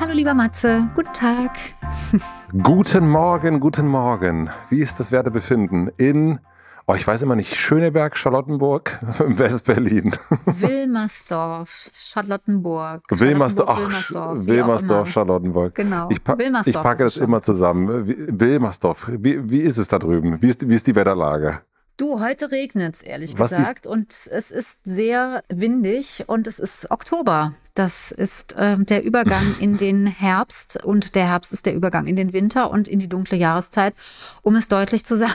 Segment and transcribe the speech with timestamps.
[0.00, 1.52] Hallo lieber Matze, guten Tag.
[2.62, 4.50] guten Morgen, guten Morgen.
[4.70, 6.40] Wie ist das Wertebefinden in
[6.88, 10.16] Oh, ich weiß immer nicht, Schöneberg, Charlottenburg, West-Berlin.
[10.46, 13.04] Wilmersdorf, Charlottenburg.
[13.08, 15.74] Wilmersdorf, Wilmersdorf, Wilmersdorf Charlottenburg.
[15.76, 16.08] Genau.
[16.10, 18.04] Ich, pa ich packe das immer zusammen.
[18.40, 20.42] Wilmersdorf, wie, wie ist es da drüben?
[20.42, 21.60] Wie ist, wie ist die Wetterlage?
[21.96, 26.90] Du, heute regnet es ehrlich Was gesagt und es ist sehr windig und es ist
[26.90, 27.52] Oktober.
[27.74, 32.16] Das ist äh, der Übergang in den Herbst und der Herbst ist der Übergang in
[32.16, 33.94] den Winter und in die dunkle Jahreszeit,
[34.42, 35.32] um es deutlich zu sagen.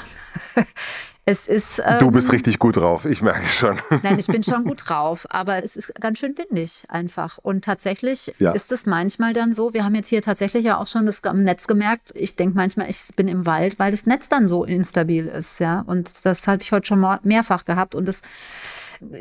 [1.30, 1.82] Es ist.
[1.86, 3.78] Ähm, du bist richtig gut drauf, ich merke schon.
[4.04, 7.38] Nein, ich bin schon gut drauf, aber es ist ganz schön windig einfach.
[7.38, 8.54] Und tatsächlich ja.
[8.54, 11.44] ist es manchmal dann so, wir haben jetzt hier tatsächlich ja auch schon das am
[11.44, 12.14] Netz gemerkt.
[12.16, 15.84] Ich denke manchmal, ich bin im Wald, weil das Netz dann so instabil ist, ja.
[15.86, 17.94] Und das habe ich heute schon mehrfach gehabt.
[17.94, 18.22] Und das,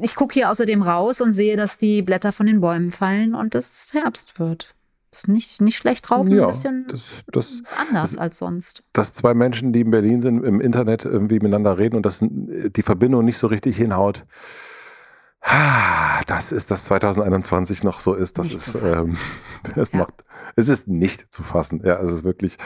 [0.03, 3.55] ich gucke hier außerdem raus und sehe, dass die Blätter von den Bäumen fallen und
[3.55, 4.77] es Herbst wird
[5.17, 8.83] ist nicht, nicht schlecht drauf, ja, ein bisschen das, das, anders das, als sonst.
[8.93, 12.83] Dass zwei Menschen, die in Berlin sind, im Internet irgendwie miteinander reden und dass die
[12.83, 14.25] Verbindung nicht so richtig hinhaut.
[16.27, 18.39] Das ist, dass 2021 noch so ist.
[18.39, 19.17] Das nicht ist, ähm,
[19.75, 20.01] das ja.
[20.01, 20.25] macht,
[20.57, 21.83] es ist nicht zu fassen.
[21.85, 22.59] Ja, es ist wirklich,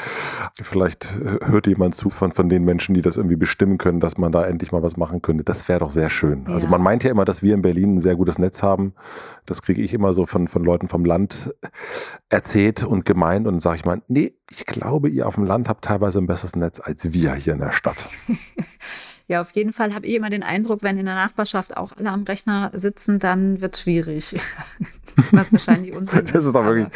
[0.61, 4.33] vielleicht hört jemand zu von, von den Menschen, die das irgendwie bestimmen können, dass man
[4.33, 5.45] da endlich mal was machen könnte.
[5.45, 6.41] Das wäre doch sehr schön.
[6.41, 6.55] Also ja.
[6.55, 8.95] Also man meint ja immer, dass wir in Berlin ein sehr gutes Netz haben.
[9.45, 11.55] Das kriege ich immer so von, von Leuten vom Land
[12.29, 15.85] erzählt und gemeint und sage ich mal, nee, ich glaube, ihr auf dem Land habt
[15.85, 18.09] teilweise ein besseres Netz als wir hier in der Stadt.
[19.31, 22.11] Ja, auf jeden Fall habe ich immer den Eindruck, wenn in der Nachbarschaft auch alle
[22.11, 24.35] am Rechner sitzen, dann wird es schwierig.
[25.31, 26.35] Was wahrscheinlich Unsinn ist.
[26.35, 26.89] Das ist doch wirklich.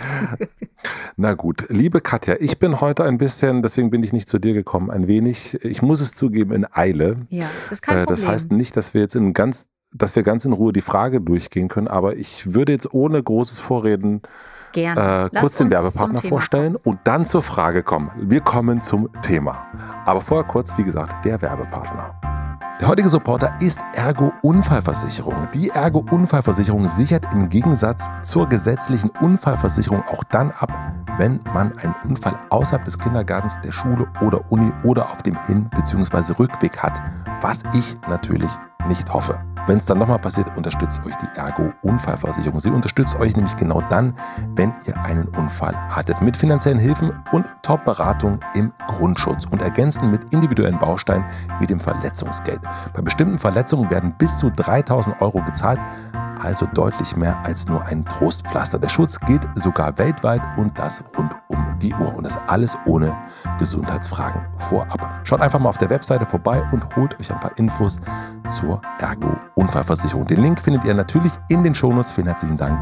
[1.17, 4.53] Na gut, liebe Katja, ich bin heute ein bisschen, deswegen bin ich nicht zu dir
[4.53, 7.19] gekommen, ein wenig, ich muss es zugeben, in Eile.
[7.29, 8.17] Ja, das ist kein Problem.
[8.17, 11.21] Das heißt nicht, dass wir jetzt in ganz, dass wir ganz in Ruhe die Frage
[11.21, 14.23] durchgehen können, aber ich würde jetzt ohne großes Vorreden
[14.75, 15.31] Gerne.
[15.33, 18.11] Äh, kurz den Werbepartner vorstellen und dann zur Frage kommen.
[18.17, 19.67] Wir kommen zum Thema.
[20.05, 22.15] Aber vorher kurz, wie gesagt, der Werbepartner.
[22.81, 25.49] Der heutige Supporter ist Ergo Unfallversicherung.
[25.55, 30.73] Die Ergo Unfallversicherung sichert im Gegensatz zur gesetzlichen Unfallversicherung auch dann ab,
[31.17, 35.71] wenn man einen Unfall außerhalb des Kindergartens, der Schule oder Uni oder auf dem Hin-
[35.75, 36.33] bzw.
[36.39, 37.01] Rückweg hat,
[37.41, 38.51] was ich natürlich
[38.89, 39.39] nicht hoffe.
[39.67, 42.61] Wenn es dann nochmal passiert, unterstützt euch die Ergo Unfallversicherung.
[42.61, 44.15] Sie unterstützt euch nämlich genau dann,
[44.57, 46.21] wenn ihr einen Unfall hattet.
[46.21, 51.25] Mit finanziellen Hilfen und Top-Beratung im Grundschutz und ergänzen mit individuellen Bausteinen
[51.61, 52.61] wie dem Verletzungsgeld.
[52.93, 55.81] Bei bestimmten Verletzungen werden bis zu 3000 Euro gezahlt,
[56.43, 58.79] also deutlich mehr als nur ein Trostpflaster.
[58.79, 62.15] Der Schutz gilt sogar weltweit und das rund um die Uhr.
[62.15, 63.17] Und das alles ohne
[63.59, 65.21] Gesundheitsfragen vorab.
[65.25, 68.01] Schaut einfach mal auf der Webseite vorbei und holt euch ein paar Infos
[68.49, 70.25] zur Ergo Unfallversicherung.
[70.25, 72.13] Den Link findet ihr natürlich in den Shownotes.
[72.13, 72.79] Vielen herzlichen Dank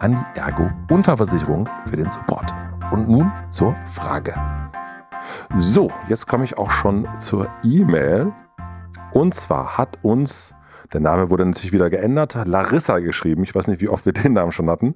[0.00, 2.52] an die Ergo Unfallversicherung für den Support.
[2.90, 4.34] Und nun zur Frage.
[5.54, 8.32] So, jetzt komme ich auch schon zur E-Mail.
[9.12, 10.54] Und zwar hat uns,
[10.92, 13.42] der Name wurde natürlich wieder geändert, Larissa geschrieben.
[13.42, 14.94] Ich weiß nicht, wie oft wir den Namen schon hatten.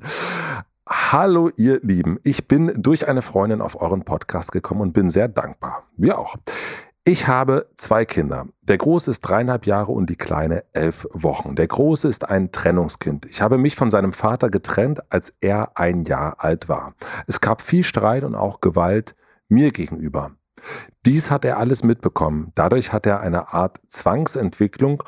[0.89, 5.29] Hallo ihr Lieben, ich bin durch eine Freundin auf euren Podcast gekommen und bin sehr
[5.29, 5.85] dankbar.
[5.97, 6.37] Wir auch.
[7.09, 8.47] Ich habe zwei Kinder.
[8.63, 11.55] Der Große ist dreieinhalb Jahre und die Kleine elf Wochen.
[11.55, 13.27] Der Große ist ein Trennungskind.
[13.27, 16.95] Ich habe mich von seinem Vater getrennt, als er ein Jahr alt war.
[17.29, 19.15] Es gab viel Streit und auch Gewalt
[19.49, 20.33] mir gegenüber.
[21.05, 22.51] Dies hat er alles mitbekommen.
[22.57, 25.03] Dadurch hat er eine Art Zwangsentwicklung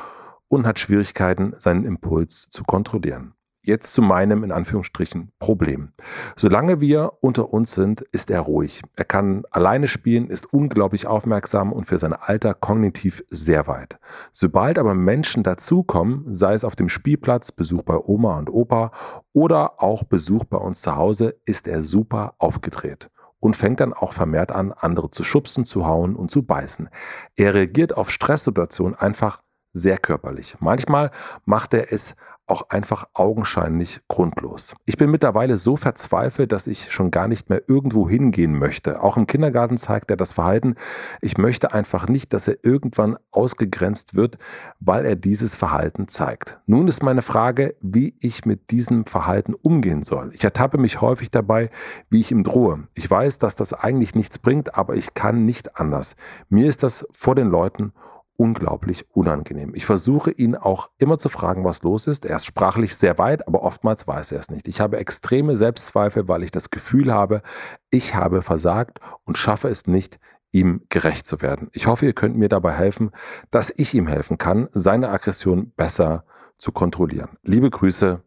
[0.49, 3.35] und hat Schwierigkeiten, seinen Impuls zu kontrollieren.
[3.65, 5.93] Jetzt zu meinem, in Anführungsstrichen, Problem.
[6.37, 8.81] Solange wir unter uns sind, ist er ruhig.
[8.97, 13.99] Er kann alleine spielen, ist unglaublich aufmerksam und für sein Alter kognitiv sehr weit.
[14.33, 18.93] Sobald aber Menschen dazukommen, sei es auf dem Spielplatz, Besuch bei Oma und Opa
[19.35, 23.11] oder auch Besuch bei uns zu Hause, ist er super aufgedreht.
[23.41, 26.89] und fängt dann auch vermehrt an, andere zu schubsen, zu hauen und zu beißen.
[27.37, 29.43] Er reagiert auf Stresssituationen einfach
[29.73, 30.57] sehr körperlich.
[30.61, 31.11] Manchmal
[31.45, 32.17] macht er es
[32.49, 34.75] auch einfach augenscheinlich grundlos.
[34.87, 39.03] Ich bin mittlerweile so verzweifelt, dass ich schon gar nicht mehr irgendwo hingehen möchte.
[39.03, 40.75] Auch im Kindergarten zeigt er das Verhalten.
[41.21, 44.39] Ich möchte einfach nicht, dass er irgendwann ausgegrenzt wird,
[44.81, 46.59] weil er dieses Verhalten zeigt.
[46.67, 50.31] Nun ist meine Frage, wie ich mit diesem Verhalten umgehen soll.
[50.33, 51.71] Ich ertappe mich häufig dabei,
[52.09, 52.89] wie ich ihm drohe.
[52.95, 56.17] Ich weiß, dass das eigentlich nichts bringt, aber ich kann nicht anders.
[56.49, 57.93] Mir ist das vor den Leuten
[58.39, 59.75] unglaublich unangenehm.
[59.75, 62.25] Ich versuche ihn auch immer zu fragen, was los ist.
[62.25, 64.69] Er ist sprachlich sehr weit, aber oftmals weiß er es nicht.
[64.69, 67.43] Ich habe extreme Selbstzweifel, weil ich das Gefühl habe,
[67.91, 70.21] ich habe versagt und schaffe es nicht,
[70.53, 71.69] ihm gerecht zu werden.
[71.73, 73.11] Ich hoffe, ihr könnt mir dabei helfen,
[73.51, 76.25] dass ich ihm helfen kann, seine Aggression besser
[76.59, 77.39] zu kontrollieren.
[77.43, 78.23] Liebe Grüße,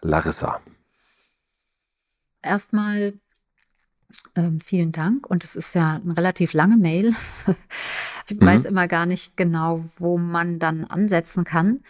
[0.00, 0.60] Larissa.
[2.40, 3.14] Erstmal
[4.36, 5.28] ähm, vielen Dank.
[5.28, 7.12] Und es ist ja eine relativ lange Mail.
[8.30, 8.46] ich mhm.
[8.46, 11.80] weiß immer gar nicht genau, wo man dann ansetzen kann.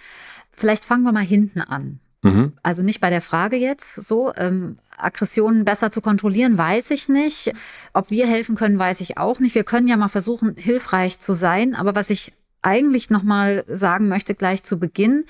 [0.53, 2.01] Vielleicht fangen wir mal hinten an.
[2.23, 2.53] Mhm.
[2.63, 7.53] Also nicht bei der Frage jetzt so, ähm, Aggressionen besser zu kontrollieren, weiß ich nicht.
[7.95, 9.55] Ob wir helfen können, weiß ich auch nicht.
[9.55, 11.75] Wir können ja mal versuchen, hilfreich zu sein.
[11.75, 12.33] Aber was ich
[12.63, 15.25] eigentlich noch mal sagen möchte gleich zu Beginn,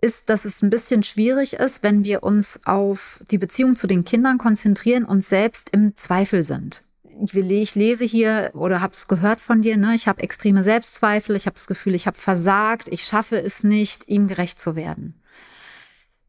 [0.00, 4.04] ist, dass es ein bisschen schwierig ist, wenn wir uns auf die Beziehung zu den
[4.04, 6.82] Kindern konzentrieren und selbst im Zweifel sind.
[7.24, 9.94] Ich lese hier oder habe es gehört von dir, ne?
[9.94, 14.08] ich habe extreme Selbstzweifel, ich habe das Gefühl, ich habe versagt, ich schaffe es nicht,
[14.08, 15.14] ihm gerecht zu werden.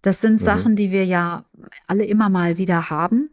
[0.04, 0.46] Das sind mhm.
[0.46, 1.46] Sachen, die wir ja
[1.88, 3.32] alle immer mal wieder haben.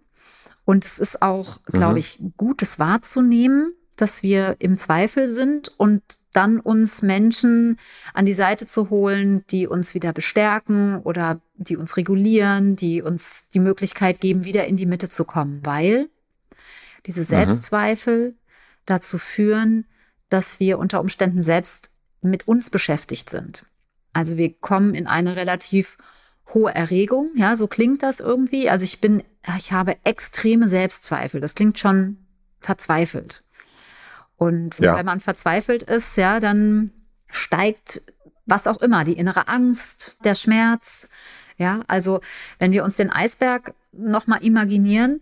[0.65, 1.99] Und es ist auch, glaube mhm.
[1.99, 6.01] ich, gut, es wahrzunehmen, dass wir im Zweifel sind und
[6.33, 7.79] dann uns Menschen
[8.15, 13.51] an die Seite zu holen, die uns wieder bestärken oder die uns regulieren, die uns
[13.51, 16.09] die Möglichkeit geben, wieder in die Mitte zu kommen, weil
[17.07, 17.27] diese mhm.
[17.27, 18.35] Selbstzweifel mhm.
[18.87, 19.87] dazu führen,
[20.29, 21.91] dass wir unter Umständen selbst
[22.23, 23.67] mit uns beschäftigt sind.
[24.13, 25.97] Also wir kommen in eine relativ
[26.55, 28.69] hohe Erregung, ja, so klingt das irgendwie.
[28.69, 29.23] Also ich bin,
[29.59, 31.41] ich habe extreme Selbstzweifel.
[31.41, 32.19] Das klingt schon
[32.61, 33.45] verzweifelt.
[34.37, 34.97] Und ja.
[34.97, 36.93] wenn man verzweifelt ist, ja, dann
[37.27, 38.03] steigt
[38.47, 41.09] was auch immer, die innere Angst, der Schmerz.
[41.57, 42.21] Ja, also
[42.59, 45.21] wenn wir uns den Eisberg nochmal imaginieren,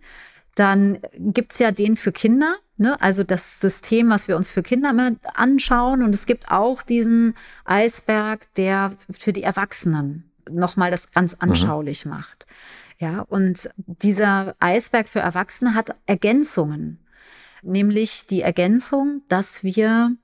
[0.59, 3.01] dann gibt's ja den für Kinder, ne?
[3.01, 6.03] also das System, was wir uns für Kinder mal anschauen.
[6.03, 7.35] Und es gibt auch diesen
[7.65, 11.39] Eisberg, der für die Erwachsenen nochmal das ganz mhm.
[11.41, 12.13] anschaulich mhm.
[12.13, 12.47] macht.
[12.99, 16.99] Ja, und dieser Eisberg für Erwachsene hat Ergänzungen
[17.63, 20.17] nämlich die Ergänzung, dass wir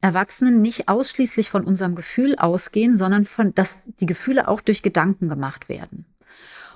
[0.00, 5.28] Erwachsenen nicht ausschließlich von unserem Gefühl ausgehen, sondern von, dass die Gefühle auch durch Gedanken
[5.28, 6.06] gemacht werden.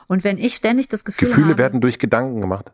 [0.06, 2.72] Und wenn ich ständig das Gefühl Gefühle habe, werden durch Gedanken gemacht?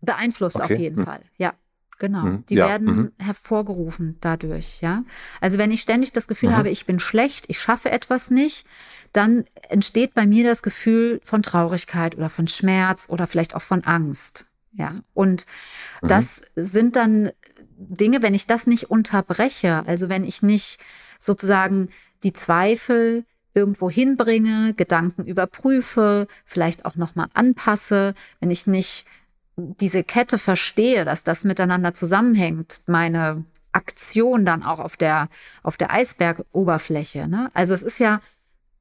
[0.00, 0.74] Beeinflusst okay.
[0.74, 1.04] auf jeden hm.
[1.04, 1.54] Fall, ja.
[1.98, 2.44] Genau, hm.
[2.48, 2.66] die ja.
[2.66, 3.12] werden mhm.
[3.22, 5.04] hervorgerufen dadurch, ja.
[5.42, 6.56] Also wenn ich ständig das Gefühl mhm.
[6.56, 8.66] habe, ich bin schlecht, ich schaffe etwas nicht,
[9.12, 13.84] dann entsteht bei mir das Gefühl von Traurigkeit oder von Schmerz oder vielleicht auch von
[13.84, 14.46] Angst.
[14.72, 15.44] Ja, und
[16.00, 16.08] mhm.
[16.08, 17.32] das sind dann
[17.76, 20.78] Dinge, wenn ich das nicht unterbreche, also wenn ich nicht
[21.18, 21.90] sozusagen
[22.22, 29.04] die Zweifel irgendwo hinbringe, Gedanken überprüfe, vielleicht auch nochmal anpasse, wenn ich nicht
[29.60, 35.28] diese Kette verstehe, dass das miteinander zusammenhängt, meine Aktion dann auch auf der,
[35.62, 37.28] auf der Eisbergoberfläche.
[37.28, 37.50] Ne?
[37.54, 38.20] Also es ist ja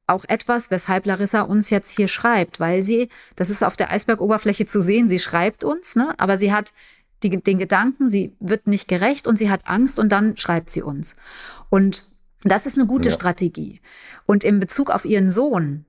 [0.07, 4.65] auch etwas, weshalb Larissa uns jetzt hier schreibt, weil sie, das ist auf der Eisbergoberfläche
[4.65, 6.15] zu sehen, sie schreibt uns, ne?
[6.17, 6.73] aber sie hat
[7.21, 10.81] die, den Gedanken, sie wird nicht gerecht und sie hat Angst und dann schreibt sie
[10.81, 11.15] uns.
[11.69, 12.05] Und
[12.43, 13.15] das ist eine gute ja.
[13.15, 13.81] Strategie.
[14.25, 15.85] Und in Bezug auf ihren Sohn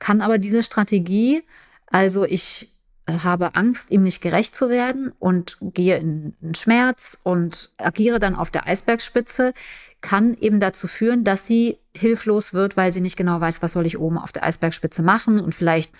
[0.00, 1.42] kann aber diese Strategie,
[1.86, 2.71] also ich
[3.08, 8.34] habe Angst, ihm nicht gerecht zu werden und gehe in, in Schmerz und agiere dann
[8.34, 9.52] auf der Eisbergspitze,
[10.00, 13.86] kann eben dazu führen, dass sie hilflos wird, weil sie nicht genau weiß, was soll
[13.86, 15.40] ich oben auf der Eisbergspitze machen.
[15.40, 15.92] Und vielleicht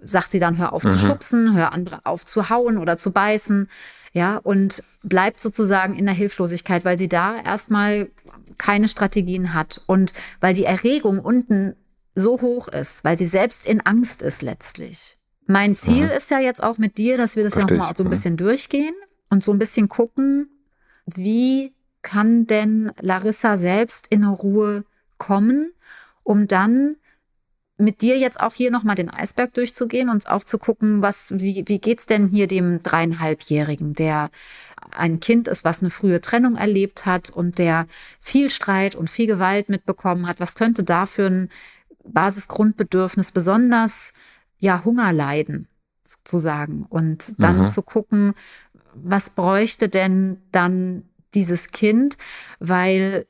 [0.00, 0.90] sagt sie dann, hör auf mhm.
[0.90, 1.72] zu schubsen, hör
[2.04, 3.68] auf zu hauen oder zu beißen.
[4.12, 8.10] Ja, und bleibt sozusagen in der Hilflosigkeit, weil sie da erstmal
[8.58, 11.76] keine Strategien hat und weil die Erregung unten
[12.16, 15.19] so hoch ist, weil sie selbst in Angst ist letztlich.
[15.50, 16.12] Mein Ziel mhm.
[16.12, 18.10] ist ja jetzt auch mit dir, dass wir das Versteh ja nochmal so ein mhm.
[18.10, 18.94] bisschen durchgehen
[19.30, 20.48] und so ein bisschen gucken,
[21.06, 24.84] wie kann denn Larissa selbst in Ruhe
[25.18, 25.72] kommen,
[26.22, 26.94] um dann
[27.78, 31.64] mit dir jetzt auch hier nochmal den Eisberg durchzugehen und auch zu gucken, was, wie,
[31.66, 34.30] wie geht's denn hier dem dreieinhalbjährigen, der
[34.92, 37.86] ein Kind ist, was eine frühe Trennung erlebt hat und der
[38.20, 40.38] viel Streit und viel Gewalt mitbekommen hat.
[40.38, 41.48] Was könnte da für ein
[42.04, 44.12] Basisgrundbedürfnis besonders,
[44.60, 45.68] ja, Hunger leiden,
[46.04, 46.86] sozusagen?
[46.88, 47.66] Und dann mhm.
[47.66, 48.34] zu gucken,
[48.94, 52.16] was bräuchte denn dann dieses Kind?
[52.58, 53.26] Weil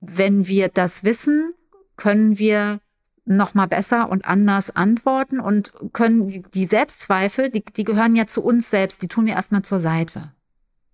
[0.00, 1.54] wenn wir das wissen,
[1.96, 2.80] können wir
[3.24, 8.42] noch mal besser und anders antworten und können die Selbstzweifel, die, die gehören ja zu
[8.42, 10.32] uns selbst, die tun wir erstmal zur Seite.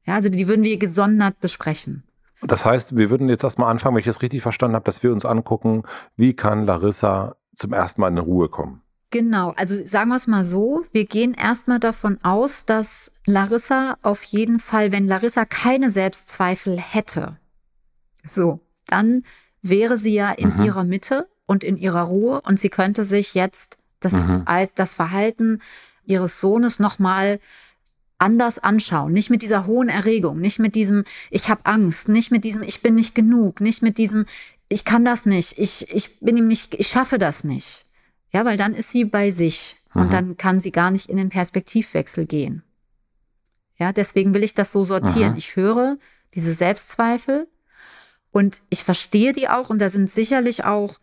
[0.04, 2.04] Ja, also die würden wir gesondert besprechen.
[2.42, 5.12] Das heißt, wir würden jetzt erstmal anfangen, wenn ich das richtig verstanden habe, dass wir
[5.12, 5.82] uns angucken,
[6.16, 8.82] wie kann Larissa zum ersten Mal in Ruhe kommen.
[9.10, 14.22] Genau, also sagen wir es mal so, wir gehen erstmal davon aus, dass Larissa auf
[14.24, 17.38] jeden Fall, wenn Larissa keine Selbstzweifel hätte,
[18.28, 19.24] so, dann
[19.62, 20.64] wäre sie ja in mhm.
[20.64, 24.44] ihrer Mitte und in ihrer Ruhe und sie könnte sich jetzt das, mhm.
[24.74, 25.62] das Verhalten
[26.04, 27.40] ihres Sohnes nochmal
[28.18, 32.44] anders anschauen, nicht mit dieser hohen Erregung, nicht mit diesem ich habe Angst, nicht mit
[32.44, 34.26] diesem ich bin nicht genug, nicht mit diesem
[34.68, 37.87] ich kann das nicht, ich ich bin ihm nicht ich schaffe das nicht.
[38.30, 40.02] Ja, weil dann ist sie bei sich mhm.
[40.02, 42.62] und dann kann sie gar nicht in den Perspektivwechsel gehen.
[43.76, 45.32] Ja, deswegen will ich das so sortieren.
[45.32, 45.38] Mhm.
[45.38, 45.96] Ich höre
[46.34, 47.48] diese Selbstzweifel
[48.30, 50.98] und ich verstehe die auch und da sind sicherlich auch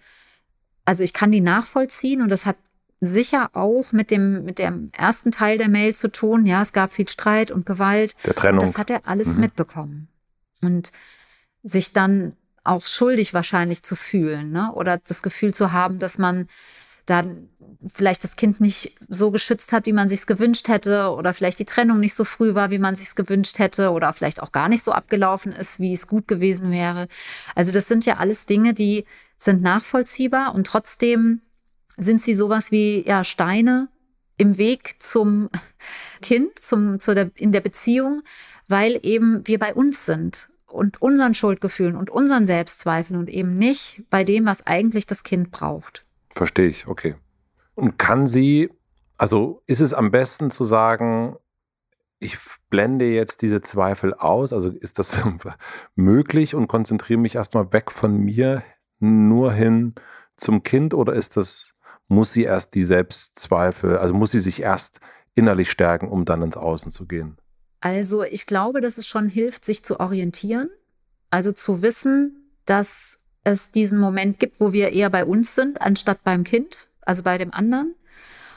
[0.85, 2.57] also ich kann die nachvollziehen und das hat
[3.01, 6.45] sicher auch mit dem, mit dem ersten Teil der Mail zu tun.
[6.45, 8.15] Ja, es gab viel Streit und Gewalt.
[8.25, 8.61] Der Trennung.
[8.61, 9.41] Und das hat er alles mhm.
[9.41, 10.07] mitbekommen.
[10.61, 10.91] Und
[11.61, 14.71] sich dann auch schuldig wahrscheinlich zu fühlen, ne?
[14.73, 16.47] Oder das Gefühl zu haben, dass man
[17.05, 17.49] dann
[17.87, 21.65] vielleicht das Kind nicht so geschützt hat, wie man sich gewünscht hätte, oder vielleicht die
[21.65, 24.83] Trennung nicht so früh war, wie man sich gewünscht hätte, oder vielleicht auch gar nicht
[24.83, 27.07] so abgelaufen ist, wie es gut gewesen wäre.
[27.53, 29.05] Also das sind ja alles Dinge, die
[29.37, 31.41] sind nachvollziehbar und trotzdem
[31.97, 33.89] sind sie sowas wie ja Steine
[34.37, 35.49] im Weg zum
[36.21, 38.21] Kind, zum zu der in der Beziehung,
[38.67, 44.03] weil eben wir bei uns sind und unseren Schuldgefühlen und unseren Selbstzweifeln und eben nicht
[44.09, 46.04] bei dem, was eigentlich das Kind braucht.
[46.35, 47.15] Verstehe ich, okay.
[47.75, 48.69] Und kann sie,
[49.17, 51.37] also ist es am besten zu sagen,
[52.19, 52.37] ich
[52.69, 55.21] blende jetzt diese Zweifel aus, also ist das
[55.95, 58.63] möglich und konzentriere mich erstmal weg von mir
[58.99, 59.95] nur hin
[60.35, 61.73] zum Kind oder ist das,
[62.09, 64.99] muss sie erst die Selbstzweifel, also muss sie sich erst
[65.35, 67.37] innerlich stärken, um dann ins Außen zu gehen?
[67.79, 70.69] Also ich glaube, dass es schon hilft, sich zu orientieren,
[71.29, 76.23] also zu wissen, dass es diesen Moment gibt, wo wir eher bei uns sind, anstatt
[76.23, 77.95] beim Kind, also bei dem anderen.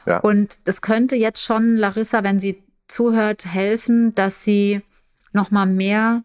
[0.07, 0.19] Ja.
[0.19, 4.81] Und das könnte jetzt schon Larissa, wenn sie zuhört, helfen, dass sie
[5.33, 6.25] noch mal mehr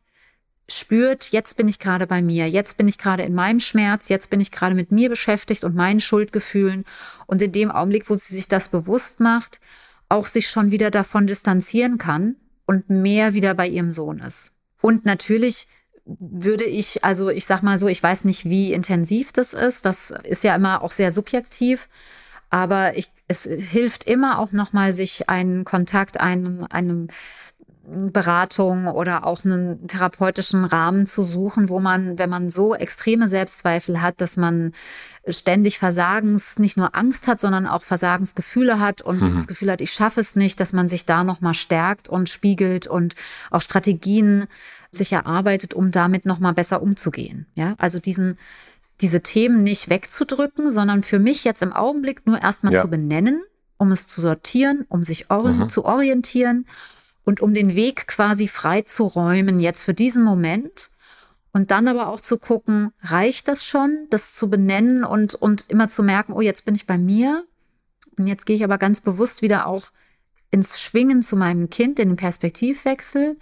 [0.70, 4.30] spürt, jetzt bin ich gerade bei mir, jetzt bin ich gerade in meinem Schmerz, jetzt
[4.30, 6.86] bin ich gerade mit mir beschäftigt und meinen Schuldgefühlen.
[7.28, 9.60] Und in dem Augenblick, wo sie sich das bewusst macht,
[10.08, 14.52] auch sich schon wieder davon distanzieren kann und mehr wieder bei ihrem Sohn ist.
[14.82, 15.68] Und natürlich
[16.06, 19.86] würde ich, also ich sag mal so, ich weiß nicht, wie intensiv das ist.
[19.86, 21.88] Das ist ja immer auch sehr subjektiv.
[22.50, 27.08] Aber ich, es hilft immer auch nochmal, sich einen Kontakt, einen, einem
[27.86, 34.02] Beratung oder auch einen therapeutischen Rahmen zu suchen, wo man, wenn man so extreme Selbstzweifel
[34.02, 34.72] hat, dass man
[35.28, 39.26] ständig Versagens, nicht nur Angst hat, sondern auch Versagensgefühle hat und mhm.
[39.26, 42.88] dieses Gefühl hat, ich schaffe es nicht, dass man sich da nochmal stärkt und spiegelt
[42.88, 43.16] und
[43.52, 44.46] auch Strategien
[44.90, 47.48] sich erarbeitet, um damit nochmal besser umzugehen.
[47.54, 48.38] Ja, also diesen,
[49.02, 52.82] diese Themen nicht wegzudrücken, sondern für mich jetzt im Augenblick nur erstmal ja.
[52.82, 53.44] zu benennen,
[53.76, 55.68] um es zu sortieren, um sich ori mhm.
[55.68, 56.66] zu orientieren
[57.24, 60.90] und um den Weg quasi frei zu räumen jetzt für diesen Moment.
[61.52, 65.88] Und dann aber auch zu gucken, reicht das schon, das zu benennen und, und immer
[65.88, 67.46] zu merken, oh, jetzt bin ich bei mir.
[68.18, 69.92] Und jetzt gehe ich aber ganz bewusst wieder auch
[70.50, 73.38] ins Schwingen zu meinem Kind, in den Perspektivwechsel.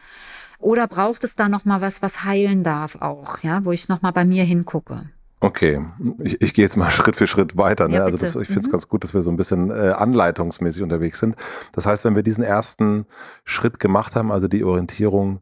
[0.60, 4.02] Oder braucht es da noch mal was, was heilen darf auch, ja, wo ich noch
[4.02, 5.10] mal bei mir hingucke?
[5.44, 5.84] Okay,
[6.20, 7.88] ich, ich gehe jetzt mal Schritt für Schritt weiter.
[7.88, 7.96] Ne?
[7.96, 8.72] Ja, also das, ich finde es mhm.
[8.72, 11.36] ganz gut, dass wir so ein bisschen äh, anleitungsmäßig unterwegs sind.
[11.74, 13.06] Das heißt, wenn wir diesen ersten
[13.44, 15.42] Schritt gemacht haben, also die Orientierung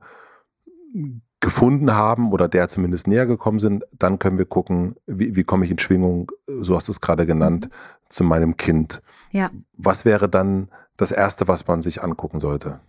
[1.41, 5.65] gefunden haben oder der zumindest näher gekommen sind, dann können wir gucken, wie, wie komme
[5.65, 8.05] ich in Schwingung, so hast du es gerade genannt, mhm.
[8.07, 9.01] zu meinem Kind.
[9.31, 9.49] Ja.
[9.77, 12.79] Was wäre dann das Erste, was man sich angucken sollte?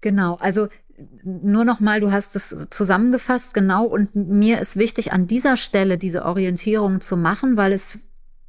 [0.00, 0.68] Genau, also
[1.24, 3.84] nur noch mal, du hast es zusammengefasst, genau.
[3.84, 8.00] Und mir ist wichtig, an dieser Stelle diese Orientierung zu machen, weil es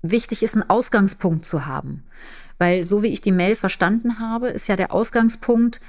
[0.01, 2.05] wichtig ist, einen Ausgangspunkt zu haben.
[2.57, 5.79] Weil so wie ich die Mail verstanden habe, ist ja der Ausgangspunkt,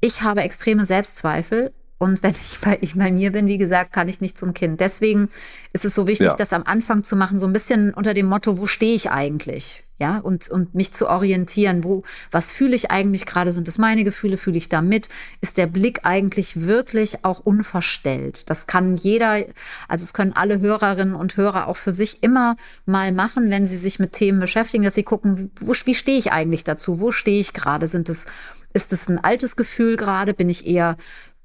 [0.00, 1.72] ich habe extreme Selbstzweifel.
[1.98, 4.80] Und wenn ich bei, ich bei mir bin, wie gesagt, kann ich nicht zum Kind.
[4.80, 5.28] Deswegen
[5.72, 6.36] ist es so wichtig, ja.
[6.36, 9.82] das am Anfang zu machen, so ein bisschen unter dem Motto, wo stehe ich eigentlich?
[9.98, 14.04] ja, und, und mich zu orientieren, wo, was fühle ich eigentlich gerade, sind es meine
[14.04, 15.08] Gefühle, fühle ich da mit,
[15.40, 18.48] ist der Blick eigentlich wirklich auch unverstellt.
[18.48, 19.44] Das kann jeder,
[19.88, 23.76] also es können alle Hörerinnen und Hörer auch für sich immer mal machen, wenn sie
[23.76, 27.40] sich mit Themen beschäftigen, dass sie gucken, wo, wie stehe ich eigentlich dazu, wo stehe
[27.40, 28.26] ich gerade, sind es
[28.74, 30.34] ist es ein altes Gefühl gerade?
[30.34, 30.98] Bin ich eher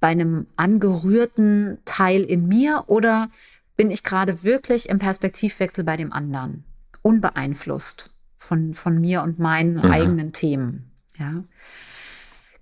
[0.03, 3.29] bei einem angerührten Teil in mir oder
[3.77, 6.65] bin ich gerade wirklich im Perspektivwechsel bei dem anderen?
[7.01, 9.85] Unbeeinflusst von, von mir und meinen mhm.
[9.85, 10.91] eigenen Themen.
[11.17, 11.45] Ja.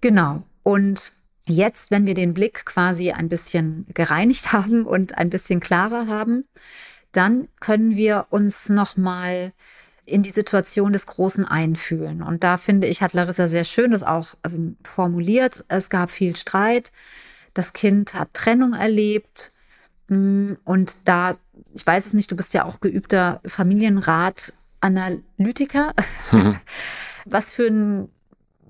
[0.01, 0.43] Genau.
[0.61, 1.13] Und
[1.47, 6.45] jetzt, wenn wir den Blick quasi ein bisschen gereinigt haben und ein bisschen klarer haben,
[7.11, 9.51] dann können wir uns nochmal
[10.05, 12.21] in die Situation des Großen einfühlen.
[12.21, 15.65] Und da finde ich, hat Larissa sehr schön das auch ähm, formuliert.
[15.69, 16.91] Es gab viel Streit.
[17.53, 19.51] Das Kind hat Trennung erlebt.
[20.07, 21.37] Mm, und da,
[21.73, 25.93] ich weiß es nicht, du bist ja auch geübter Familienrat-Analytiker.
[26.31, 26.59] Mhm.
[27.25, 28.09] Was für ein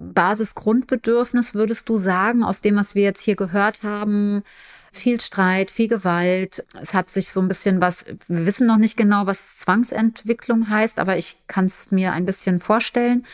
[0.02, 4.44] Basisgrundbedürfnis würdest du sagen, aus dem, was wir jetzt hier gehört haben?
[4.92, 6.66] Viel Streit, viel Gewalt.
[6.82, 11.00] Es hat sich so ein bisschen was, wir wissen noch nicht genau, was Zwangsentwicklung heißt,
[11.00, 13.26] aber ich kann es mir ein bisschen vorstellen.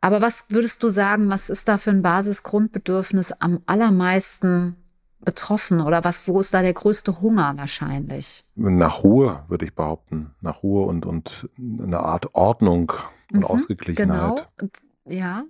[0.00, 4.76] Aber was würdest du sagen, was ist da für ein Basisgrundbedürfnis am allermeisten
[5.20, 8.44] betroffen oder was, wo ist da der größte Hunger wahrscheinlich?
[8.54, 10.34] Nach Ruhe, würde ich behaupten.
[10.40, 12.92] Nach Ruhe und, und eine Art Ordnung
[13.32, 14.48] und mhm, Ausgeglichenheit.
[14.56, 14.70] Genau,
[15.06, 15.44] ja.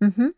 [0.00, 0.34] Mhm.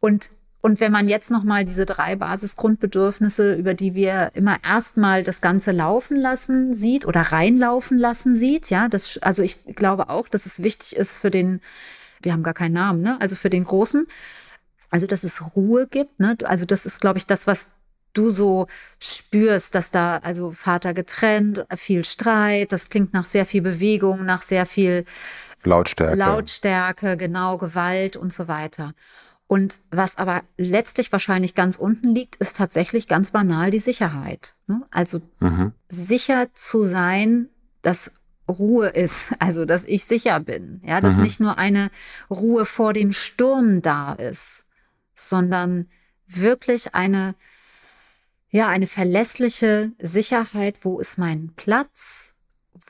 [0.00, 0.28] Und
[0.64, 5.72] und wenn man jetzt nochmal diese drei Basisgrundbedürfnisse, über die wir immer erstmal das Ganze
[5.72, 10.62] laufen lassen sieht oder reinlaufen lassen sieht, ja, das, also ich glaube auch, dass es
[10.62, 11.60] wichtig ist für den,
[12.22, 14.06] wir haben gar keinen Namen, ne, also für den Großen,
[14.90, 17.68] also dass es Ruhe gibt, ne, also das ist, glaube ich, das, was
[18.12, 18.66] du so
[18.98, 24.42] spürst, dass da also Vater getrennt, viel Streit, das klingt nach sehr viel Bewegung, nach
[24.42, 25.04] sehr viel
[25.64, 26.16] Lautstärke.
[26.16, 28.94] Lautstärke, genau, Gewalt und so weiter.
[29.46, 34.54] Und was aber letztlich wahrscheinlich ganz unten liegt, ist tatsächlich ganz banal die Sicherheit.
[34.66, 34.82] Ne?
[34.90, 35.72] Also mhm.
[35.88, 37.48] sicher zu sein,
[37.82, 38.12] dass
[38.48, 41.22] Ruhe ist, also dass ich sicher bin, ja, dass mhm.
[41.22, 41.90] nicht nur eine
[42.30, 44.64] Ruhe vor dem Sturm da ist,
[45.14, 45.88] sondern
[46.26, 47.34] wirklich eine
[48.52, 52.34] ja, eine verlässliche Sicherheit, wo ist mein Platz,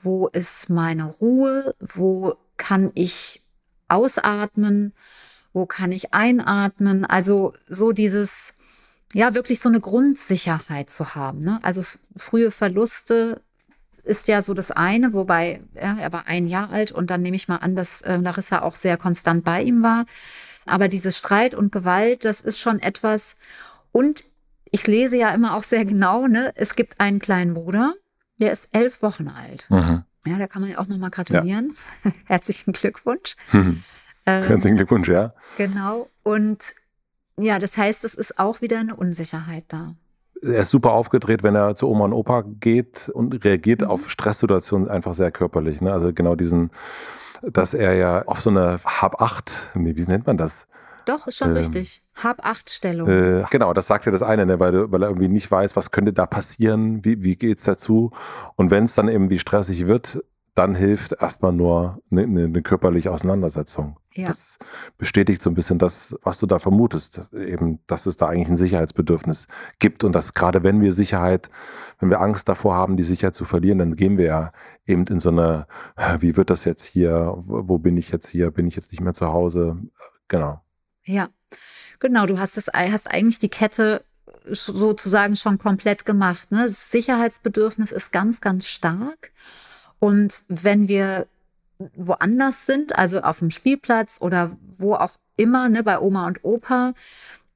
[0.03, 3.43] wo ist meine Ruhe, wo kann ich
[3.87, 4.93] ausatmen,
[5.53, 8.55] wo kann ich einatmen, also so dieses,
[9.13, 11.43] ja, wirklich so eine Grundsicherheit zu haben.
[11.43, 11.61] Ne?
[11.63, 11.85] Also
[12.17, 13.41] frühe Verluste
[14.05, 17.37] ist ja so das eine, wobei ja, er war ein Jahr alt und dann nehme
[17.37, 20.07] ich mal an, dass äh, Larissa auch sehr konstant bei ihm war.
[20.67, 23.37] Aber dieses Streit und Gewalt, das ist schon etwas.
[23.91, 24.25] Und
[24.71, 26.53] ich lese ja immer auch sehr genau, ne?
[26.55, 27.95] Es gibt einen kleinen Bruder,
[28.41, 29.69] der ist elf Wochen alt.
[29.71, 30.05] Mhm.
[30.25, 31.75] Ja, da kann man ja auch nochmal gratulieren.
[32.05, 32.13] Ja.
[32.27, 33.37] Herzlichen Glückwunsch.
[33.53, 33.83] Mhm.
[34.25, 35.35] Ähm, Herzlichen Glückwunsch, ja.
[35.57, 36.09] Genau.
[36.23, 36.63] Und
[37.37, 39.97] ja, das heißt, es ist auch wieder eine Unsicherheit da.
[40.43, 43.89] Er ist super aufgedreht, wenn er zu Oma und Opa geht und reagiert mhm.
[43.89, 45.81] auf Stresssituationen einfach sehr körperlich.
[45.81, 45.93] Ne?
[45.93, 46.71] Also genau diesen,
[47.43, 50.67] dass er ja auf so eine Hab-8, nee, wie nennt man das?
[51.05, 52.03] Doch, ist schon ähm, richtig.
[52.15, 53.09] Hab-Acht-Stellung.
[53.09, 55.91] Äh, genau, das sagt ja das eine, ne, weil, weil er irgendwie nicht weiß, was
[55.91, 58.13] könnte da passieren, wie, wie es dazu.
[58.57, 60.23] Und wenn es dann irgendwie stressig wird,
[60.55, 63.99] dann hilft erstmal nur eine, eine, körperliche Auseinandersetzung.
[64.13, 64.27] Ja.
[64.27, 64.59] Das
[64.99, 67.23] bestätigt so ein bisschen das, was du da vermutest.
[67.33, 69.47] Eben, dass es da eigentlich ein Sicherheitsbedürfnis
[69.79, 71.49] gibt und dass gerade wenn wir Sicherheit,
[72.01, 74.53] wenn wir Angst davor haben, die Sicherheit zu verlieren, dann gehen wir ja
[74.85, 75.67] eben in so eine,
[76.19, 77.33] wie wird das jetzt hier?
[77.47, 78.51] Wo bin ich jetzt hier?
[78.51, 79.79] Bin ich jetzt nicht mehr zu Hause?
[80.29, 80.61] Genau.
[81.05, 81.29] Ja,
[81.99, 82.27] genau.
[82.27, 84.05] Du hast das, hast eigentlich die Kette
[84.45, 86.51] sozusagen schon komplett gemacht.
[86.51, 86.65] Ne?
[86.65, 89.33] Das Sicherheitsbedürfnis ist ganz, ganz stark.
[90.03, 91.29] Und wenn wir
[91.95, 96.93] woanders sind, also auf dem Spielplatz oder wo auch immer, ne, bei Oma und Opa,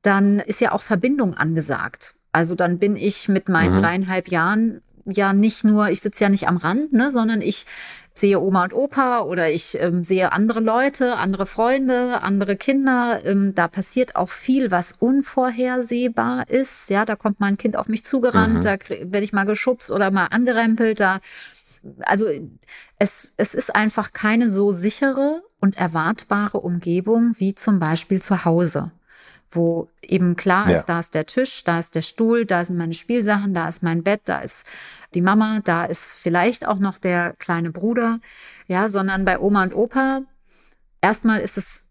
[0.03, 2.15] dann ist ja auch Verbindung angesagt.
[2.31, 3.81] Also dann bin ich mit meinen mhm.
[3.81, 7.67] dreieinhalb Jahren ja nicht nur, ich sitze ja nicht am Rand, ne, sondern ich
[8.15, 13.19] sehe Oma und Opa oder ich ähm, sehe andere Leute, andere Freunde, andere Kinder.
[13.25, 16.91] Ähm, da passiert auch viel, was unvorhersehbar ist.
[16.91, 18.61] Ja, da kommt mal ein Kind auf mich zugerannt, mhm.
[18.61, 21.01] da werde ich mal geschubst oder mal angerempelt.
[21.01, 21.19] Da,
[22.01, 22.27] also
[22.99, 28.93] es, es ist einfach keine so sichere und erwartbare Umgebung wie zum Beispiel zu Hause
[29.51, 30.95] wo eben klar ist, ja.
[30.95, 34.03] da ist der Tisch, da ist der Stuhl, da sind meine Spielsachen, da ist mein
[34.03, 34.67] Bett, da ist
[35.15, 38.21] die Mama, da ist vielleicht auch noch der kleine Bruder,
[38.67, 40.23] ja, sondern bei Oma und Opa,
[41.01, 41.85] erstmal ist es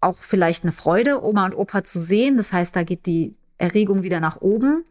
[0.00, 2.36] auch vielleicht eine Freude, Oma und Opa zu sehen.
[2.36, 4.84] Das heißt, da geht die Erregung wieder nach oben.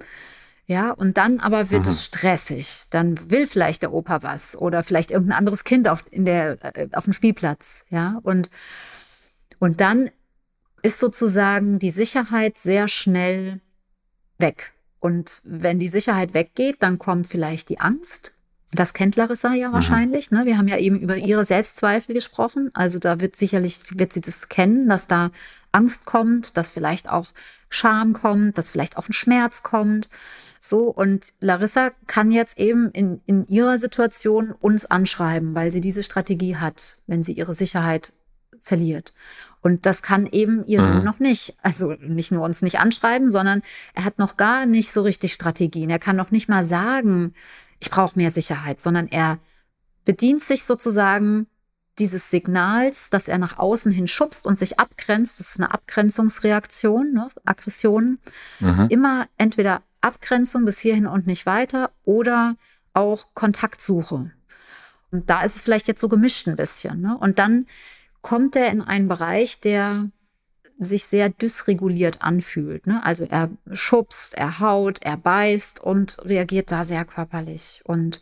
[0.71, 1.91] Ja, und dann aber wird mhm.
[1.91, 2.83] es stressig.
[2.91, 6.87] Dann will vielleicht der Opa was oder vielleicht irgendein anderes Kind auf, in der, äh,
[6.93, 7.83] auf dem Spielplatz.
[7.89, 8.49] Ja, und,
[9.59, 10.09] und dann
[10.81, 13.59] ist sozusagen die Sicherheit sehr schnell
[14.37, 14.71] weg.
[15.01, 18.31] Und wenn die Sicherheit weggeht, dann kommt vielleicht die Angst.
[18.71, 19.73] Das kennt Larissa ja mhm.
[19.73, 20.31] wahrscheinlich.
[20.31, 20.45] Ne?
[20.45, 22.69] Wir haben ja eben über ihre Selbstzweifel gesprochen.
[22.73, 25.31] Also da wird sicherlich, wird sie das kennen, dass da
[25.73, 27.27] Angst kommt, dass vielleicht auch
[27.67, 30.07] Scham kommt, dass vielleicht auch ein Schmerz kommt.
[30.63, 36.03] So, und Larissa kann jetzt eben in, in ihrer Situation uns anschreiben, weil sie diese
[36.03, 38.13] Strategie hat, wenn sie ihre Sicherheit
[38.61, 39.15] verliert.
[39.61, 41.03] Und das kann eben ihr Sohn mhm.
[41.03, 41.57] noch nicht.
[41.63, 43.63] Also nicht nur uns nicht anschreiben, sondern
[43.95, 45.89] er hat noch gar nicht so richtig Strategien.
[45.89, 47.33] Er kann noch nicht mal sagen,
[47.79, 49.39] ich brauche mehr Sicherheit, sondern er
[50.05, 51.47] bedient sich sozusagen
[51.97, 55.39] dieses Signals, dass er nach außen hin schubst und sich abgrenzt.
[55.39, 57.29] Das ist eine Abgrenzungsreaktion, ne?
[57.45, 58.19] Aggression.
[58.59, 58.87] Mhm.
[58.89, 62.55] Immer entweder Abgrenzung bis hierhin und nicht weiter oder
[62.93, 64.31] auch Kontaktsuche.
[65.11, 67.01] Und da ist es vielleicht jetzt so gemischt ein bisschen.
[67.01, 67.17] Ne?
[67.17, 67.67] Und dann
[68.21, 70.09] kommt er in einen Bereich, der
[70.79, 72.87] sich sehr dysreguliert anfühlt.
[72.87, 73.05] Ne?
[73.05, 77.81] Also er schubst, er haut, er beißt und reagiert da sehr körperlich.
[77.83, 78.21] Und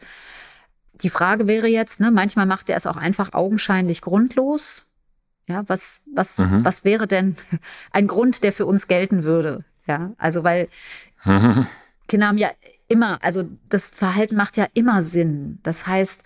[1.02, 4.84] die Frage wäre jetzt, ne, manchmal macht er es auch einfach augenscheinlich grundlos.
[5.48, 6.66] Ja, was, was, mhm.
[6.66, 7.36] was wäre denn
[7.92, 9.64] ein Grund, der für uns gelten würde?
[9.88, 10.68] Ja, also weil
[12.08, 12.50] Kinder haben ja
[12.88, 15.60] immer, also das Verhalten macht ja immer Sinn.
[15.64, 16.24] Das heißt,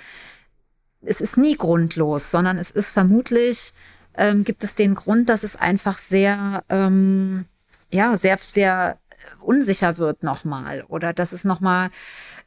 [1.02, 3.74] es ist nie grundlos, sondern es ist vermutlich,
[4.16, 7.46] ähm, gibt es den Grund, dass es einfach sehr, ähm,
[7.92, 8.98] ja, sehr, sehr
[9.40, 11.90] unsicher wird nochmal oder dass es nochmal,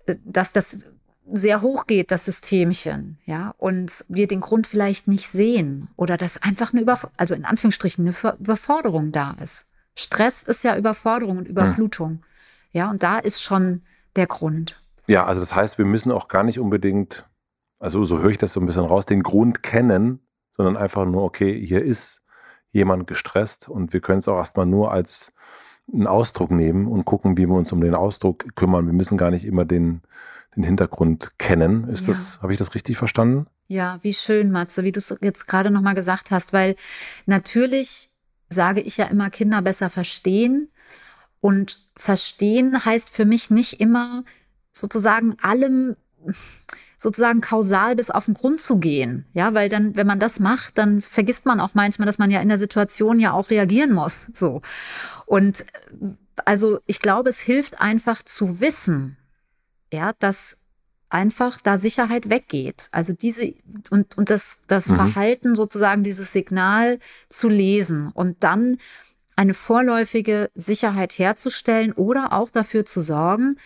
[0.07, 0.87] äh, dass das
[1.33, 6.43] sehr hoch geht, das Systemchen, ja, und wir den Grund vielleicht nicht sehen oder dass
[6.43, 9.67] einfach eine Überf also in Anführungsstrichen eine Überforderung da ist.
[9.97, 12.11] Stress ist ja Überforderung und Überflutung.
[12.11, 12.21] Hm.
[12.71, 13.83] Ja, und da ist schon
[14.17, 14.81] der Grund.
[15.07, 17.29] Ja, also das heißt, wir müssen auch gar nicht unbedingt,
[17.79, 20.27] also so höre ich das so ein bisschen raus, den Grund kennen,
[20.57, 22.23] sondern einfach nur, okay, hier ist
[22.71, 25.33] jemand gestresst und wir können es auch erstmal nur als
[25.93, 28.87] einen Ausdruck nehmen und gucken, wie wir uns um den Ausdruck kümmern.
[28.87, 30.03] Wir müssen gar nicht immer den,
[30.57, 31.89] den Hintergrund kennen.
[31.89, 32.13] Ist ja.
[32.13, 33.47] das, habe ich das richtig verstanden?
[33.69, 36.77] Ja, wie schön, Matze, wie du es jetzt gerade nochmal gesagt hast, weil
[37.27, 38.11] natürlich
[38.49, 40.71] sage ich ja immer, Kinder besser verstehen.
[41.41, 44.25] Und verstehen heißt für mich nicht immer
[44.73, 45.97] sozusagen allem
[46.99, 49.27] sozusagen kausal bis auf den Grund zu gehen.
[49.33, 52.41] Ja, weil dann, wenn man das macht, dann vergisst man auch manchmal, dass man ja
[52.41, 54.31] in der Situation ja auch reagieren muss.
[54.33, 54.63] So.
[55.27, 55.67] Und
[56.45, 59.17] also ich glaube, es hilft einfach zu wissen,
[59.93, 60.59] ja, dass
[61.09, 62.89] einfach da Sicherheit weggeht.
[62.93, 63.55] Also diese
[63.91, 64.97] und, und das, das mhm.
[64.97, 68.79] Verhalten sozusagen, dieses Signal zu lesen und dann
[69.37, 73.59] eine vorläufige Sicherheit herzustellen oder auch dafür zu sorgen,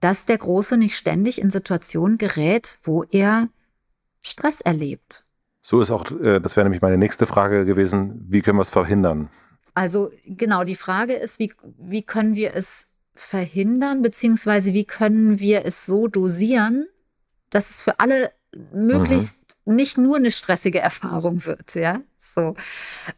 [0.00, 3.48] dass der Große nicht ständig in Situationen gerät, wo er
[4.20, 5.24] Stress erlebt.
[5.62, 8.70] So ist auch, äh, das wäre nämlich meine nächste Frage gewesen, wie können wir es
[8.70, 9.30] verhindern?
[9.72, 15.64] Also genau, die Frage ist, wie, wie können wir es verhindern, beziehungsweise wie können wir
[15.64, 16.86] es so dosieren,
[17.48, 18.30] dass es für alle
[18.72, 19.76] möglichst mhm.
[19.76, 22.00] nicht nur eine stressige Erfahrung wird, ja?
[22.34, 22.54] So.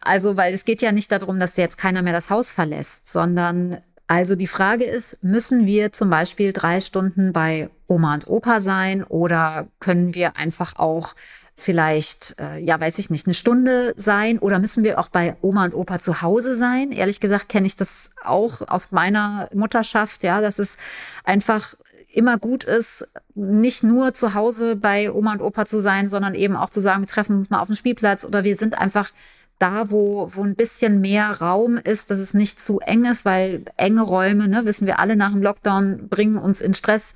[0.01, 3.79] Also, weil es geht ja nicht darum, dass jetzt keiner mehr das Haus verlässt, sondern
[4.09, 9.03] also die Frage ist, müssen wir zum Beispiel drei Stunden bei Oma und Opa sein
[9.03, 11.15] oder können wir einfach auch
[11.57, 15.65] vielleicht, äh, ja, weiß ich nicht, eine Stunde sein oder müssen wir auch bei Oma
[15.65, 16.93] und Opa zu Hause sein?
[16.93, 20.77] Ehrlich gesagt kenne ich das auch aus meiner Mutterschaft, ja, dass es
[21.25, 21.75] einfach
[22.17, 26.57] immer gut ist, nicht nur zu Hause bei Oma und Opa zu sein, sondern eben
[26.57, 29.11] auch zu sagen, wir treffen uns mal auf dem Spielplatz oder wir sind einfach
[29.59, 33.65] da, wo, wo ein bisschen mehr Raum ist, dass es nicht zu eng ist, weil
[33.77, 37.15] enge Räume, ne, wissen wir alle nach dem Lockdown, bringen uns in Stress.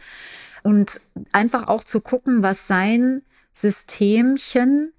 [0.63, 1.01] Und
[1.33, 4.93] einfach auch zu gucken, was sein Systemchen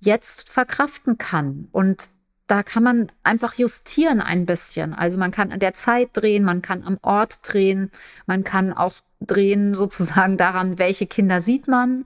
[0.00, 1.68] jetzt verkraften kann.
[1.72, 2.04] Und
[2.46, 4.94] da kann man einfach justieren ein bisschen.
[4.94, 7.90] Also man kann an der Zeit drehen, man kann am Ort drehen,
[8.26, 12.04] man kann auch drehen sozusagen daran, welche Kinder sieht man,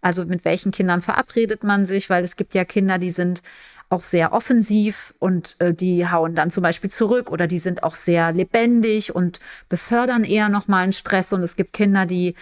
[0.00, 3.42] also mit welchen Kindern verabredet man sich, weil es gibt ja Kinder, die sind
[3.90, 7.96] auch sehr offensiv und äh, die hauen dann zum Beispiel zurück oder die sind auch
[7.96, 11.32] sehr lebendig und befördern eher nochmal einen Stress.
[11.32, 12.36] Und es gibt Kinder, die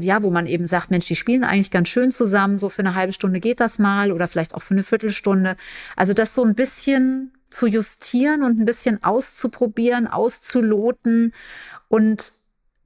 [0.00, 2.94] ja, wo man eben sagt, Mensch, die spielen eigentlich ganz schön zusammen, so für eine
[2.96, 5.56] halbe Stunde geht das mal oder vielleicht auch für eine Viertelstunde.
[5.94, 11.32] Also das so ein bisschen zu justieren und ein bisschen auszuprobieren, auszuloten
[11.88, 12.32] und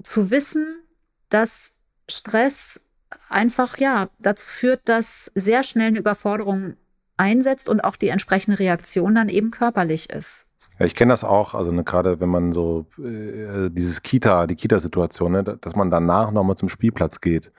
[0.03, 0.83] zu wissen,
[1.29, 2.81] dass Stress
[3.29, 6.77] einfach ja dazu führt, dass sehr schnell eine Überforderung
[7.17, 10.47] einsetzt und auch die entsprechende Reaktion dann eben körperlich ist.
[10.79, 14.55] Ja, ich kenne das auch, also ne, gerade wenn man so äh, dieses Kita, die
[14.55, 17.51] Kita-Situation, ne, dass man danach nochmal zum Spielplatz geht.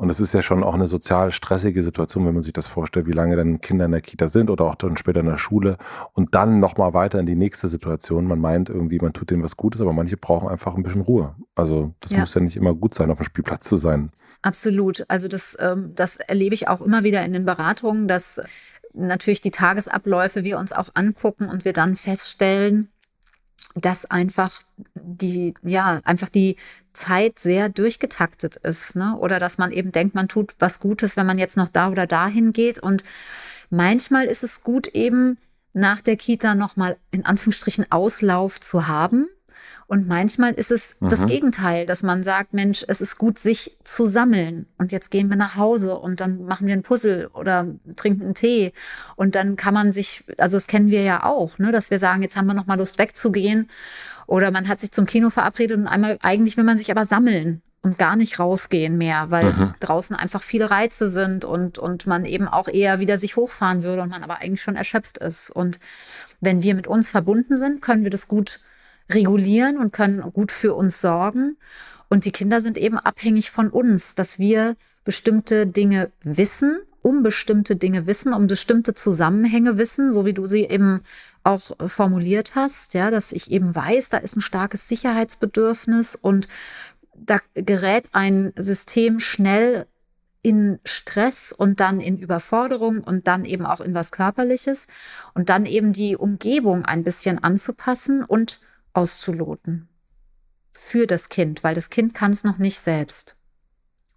[0.00, 3.06] Und das ist ja schon auch eine sozial stressige Situation, wenn man sich das vorstellt,
[3.06, 5.76] wie lange dann Kinder in der Kita sind oder auch dann später in der Schule
[6.14, 8.26] und dann nochmal weiter in die nächste Situation.
[8.26, 11.34] Man meint irgendwie, man tut denen was Gutes, aber manche brauchen einfach ein bisschen Ruhe.
[11.54, 12.20] Also das ja.
[12.20, 14.10] muss ja nicht immer gut sein, auf dem Spielplatz zu sein.
[14.40, 15.04] Absolut.
[15.08, 18.40] Also das, ähm, das erlebe ich auch immer wieder in den Beratungen, dass
[18.94, 22.88] natürlich die Tagesabläufe wir uns auch angucken und wir dann feststellen,
[23.74, 24.62] dass einfach
[24.94, 26.56] die, ja, einfach die
[26.92, 29.16] Zeit sehr durchgetaktet ist, ne?
[29.18, 32.06] Oder dass man eben denkt, man tut was Gutes, wenn man jetzt noch da oder
[32.06, 32.78] dahin geht.
[32.80, 33.04] Und
[33.70, 35.38] manchmal ist es gut, eben
[35.72, 39.28] nach der Kita nochmal in Anführungsstrichen Auslauf zu haben
[39.90, 41.08] und manchmal ist es mhm.
[41.08, 44.68] das Gegenteil, dass man sagt, Mensch, es ist gut, sich zu sammeln.
[44.78, 48.34] Und jetzt gehen wir nach Hause und dann machen wir ein Puzzle oder trinken einen
[48.34, 48.72] Tee.
[49.16, 52.22] Und dann kann man sich, also das kennen wir ja auch, ne, dass wir sagen,
[52.22, 53.68] jetzt haben wir noch mal Lust wegzugehen.
[54.28, 57.60] Oder man hat sich zum Kino verabredet und einmal, eigentlich will man sich aber sammeln
[57.82, 59.74] und gar nicht rausgehen mehr, weil mhm.
[59.80, 64.02] draußen einfach viele Reize sind und, und man eben auch eher wieder sich hochfahren würde
[64.02, 65.50] und man aber eigentlich schon erschöpft ist.
[65.50, 65.80] Und
[66.40, 68.60] wenn wir mit uns verbunden sind, können wir das gut
[69.12, 71.56] regulieren und können gut für uns sorgen.
[72.08, 77.76] Und die Kinder sind eben abhängig von uns, dass wir bestimmte Dinge wissen, um bestimmte
[77.76, 81.00] Dinge wissen, um bestimmte Zusammenhänge wissen, so wie du sie eben
[81.44, 86.48] auch formuliert hast, ja, dass ich eben weiß, da ist ein starkes Sicherheitsbedürfnis und
[87.14, 89.86] da gerät ein System schnell
[90.42, 94.86] in Stress und dann in Überforderung und dann eben auch in was Körperliches
[95.34, 98.60] und dann eben die Umgebung ein bisschen anzupassen und
[98.92, 99.88] auszuloten.
[100.72, 103.36] Für das Kind, weil das Kind kann es noch nicht selbst.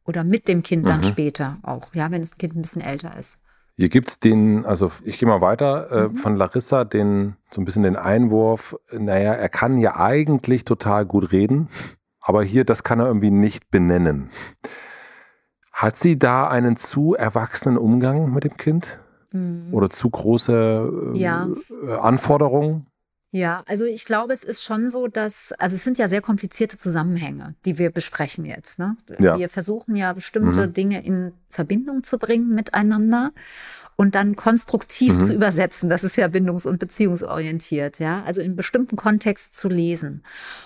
[0.06, 1.04] Oder mit dem Kind dann mhm.
[1.04, 3.40] später auch, ja, wenn das Kind ein bisschen älter ist.
[3.76, 6.16] Hier gibt es den, also ich gehe mal weiter, äh, mhm.
[6.16, 11.32] von Larissa den, so ein bisschen den Einwurf, naja, er kann ja eigentlich total gut
[11.32, 11.70] reden,
[12.20, 14.30] aber hier, das kann er irgendwie nicht benennen.
[15.72, 19.00] Hat sie da einen zu erwachsenen Umgang mit dem Kind?
[19.32, 19.70] Mhm.
[19.72, 21.50] Oder zu große äh, ja.
[22.00, 22.86] Anforderungen?
[23.34, 26.78] Ja, also ich glaube, es ist schon so, dass, also es sind ja sehr komplizierte
[26.78, 28.78] Zusammenhänge, die wir besprechen jetzt.
[28.78, 28.96] Ne?
[29.18, 29.40] Ja.
[29.40, 30.74] Wir versuchen ja bestimmte mhm.
[30.74, 33.32] Dinge in Verbindung zu bringen miteinander
[33.96, 35.20] und dann konstruktiv mhm.
[35.20, 35.90] zu übersetzen.
[35.90, 38.22] Das ist ja bindungs- und beziehungsorientiert, ja.
[38.24, 40.22] Also in bestimmten Kontext zu lesen.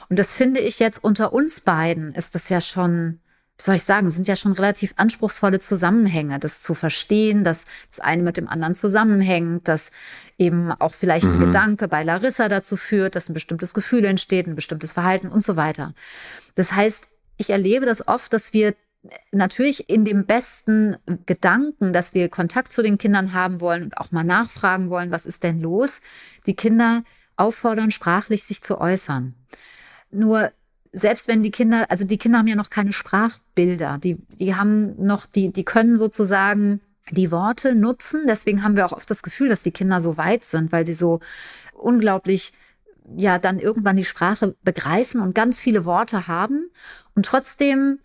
[0.09, 3.21] Und das finde ich jetzt unter uns beiden ist das ja schon
[3.59, 8.21] soll ich sagen, sind ja schon relativ anspruchsvolle Zusammenhänge, das zu verstehen, dass das eine
[8.21, 9.91] mit dem anderen zusammenhängt, dass
[10.37, 11.33] eben auch vielleicht mhm.
[11.33, 15.43] ein Gedanke bei Larissa dazu führt, dass ein bestimmtes Gefühl entsteht, ein bestimmtes Verhalten und
[15.43, 15.93] so weiter.
[16.53, 17.05] Das heißt,
[17.37, 18.75] ich erlebe das oft, dass wir
[19.31, 24.11] natürlich in dem besten Gedanken, dass wir Kontakt zu den Kindern haben wollen und auch
[24.11, 26.01] mal nachfragen wollen, was ist denn los,
[26.45, 27.03] die Kinder
[27.37, 29.35] auffordern, sprachlich sich zu äußern.
[30.11, 30.51] Nur
[30.91, 34.95] selbst wenn die Kinder, also die Kinder haben ja noch keine Sprachbilder, die, die haben
[35.03, 38.25] noch, die, die können sozusagen die Worte nutzen.
[38.27, 40.93] Deswegen haben wir auch oft das Gefühl, dass die Kinder so weit sind, weil sie
[40.93, 41.19] so
[41.73, 42.53] unglaublich
[43.15, 46.69] ja dann irgendwann die Sprache begreifen und ganz viele Worte haben
[47.15, 47.99] und trotzdem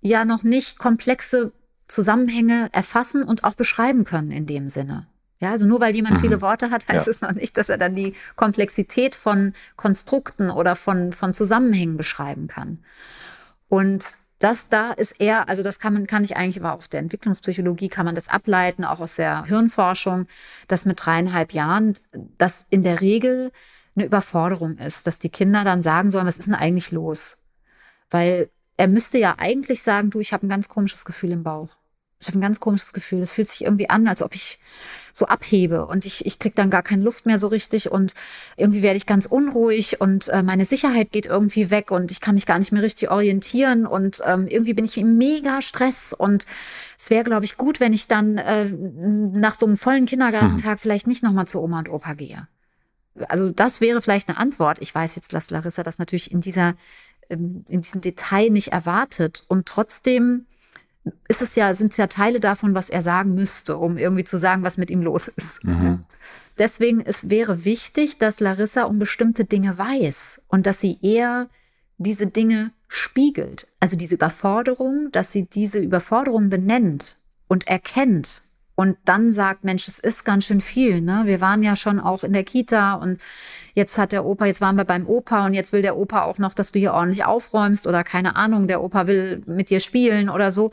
[0.00, 1.52] ja noch nicht komplexe
[1.88, 5.06] Zusammenhänge erfassen und auch beschreiben können in dem Sinne.
[5.40, 6.20] Ja, also nur weil jemand mhm.
[6.20, 7.10] viele Worte hat, heißt ja.
[7.10, 12.46] es noch nicht, dass er dann die Komplexität von Konstrukten oder von, von Zusammenhängen beschreiben
[12.46, 12.84] kann.
[13.68, 14.04] Und
[14.38, 17.88] das da ist eher, also das kann man, kann ich eigentlich aber auf der Entwicklungspsychologie
[17.88, 20.26] kann man das ableiten, auch aus der Hirnforschung,
[20.68, 21.94] dass mit dreieinhalb Jahren
[22.36, 23.50] das in der Regel
[23.96, 27.38] eine Überforderung ist, dass die Kinder dann sagen sollen, was ist denn eigentlich los?
[28.10, 31.76] Weil er müsste ja eigentlich sagen, du, ich habe ein ganz komisches Gefühl im Bauch.
[32.20, 33.20] Ich habe ein ganz komisches Gefühl.
[33.20, 34.58] Das fühlt sich irgendwie an, als ob ich
[35.12, 38.14] so abhebe und ich, ich krieg dann gar keine Luft mehr so richtig und
[38.56, 42.34] irgendwie werde ich ganz unruhig und äh, meine Sicherheit geht irgendwie weg und ich kann
[42.34, 46.46] mich gar nicht mehr richtig orientieren und ähm, irgendwie bin ich im mega Stress und
[46.98, 50.78] es wäre, glaube ich, gut, wenn ich dann äh, nach so einem vollen Kindergartentag hm.
[50.82, 52.46] vielleicht nicht nochmal zu Oma und Opa gehe.
[53.28, 54.78] Also das wäre vielleicht eine Antwort.
[54.80, 56.74] Ich weiß jetzt, dass Larissa das natürlich in dieser
[57.28, 60.46] ähm, in diesem Detail nicht erwartet und trotzdem
[61.28, 64.38] ist es ja, sind es ja Teile davon, was er sagen müsste, um irgendwie zu
[64.38, 65.64] sagen, was mit ihm los ist.
[65.64, 66.04] Mhm.
[66.58, 71.48] Deswegen es wäre wichtig, dass Larissa um bestimmte Dinge weiß und dass sie eher
[71.98, 73.68] diese Dinge spiegelt.
[73.78, 77.16] Also diese Überforderung, dass sie diese Überforderung benennt
[77.48, 78.42] und erkennt
[78.74, 81.02] und dann sagt, Mensch, es ist ganz schön viel.
[81.02, 81.22] Ne?
[81.26, 83.18] Wir waren ja schon auch in der Kita und
[83.74, 86.38] jetzt hat der Opa, jetzt waren wir beim Opa und jetzt will der Opa auch
[86.38, 90.28] noch, dass du hier ordentlich aufräumst oder keine Ahnung, der Opa will mit dir spielen
[90.28, 90.70] oder so.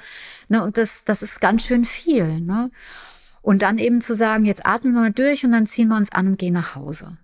[0.47, 0.63] Ne?
[0.63, 2.39] Und das, das ist ganz schön viel.
[2.41, 2.71] Ne?
[3.41, 6.12] Und dann eben zu sagen, jetzt atmen wir mal durch und dann ziehen wir uns
[6.12, 7.17] an und gehen nach Hause.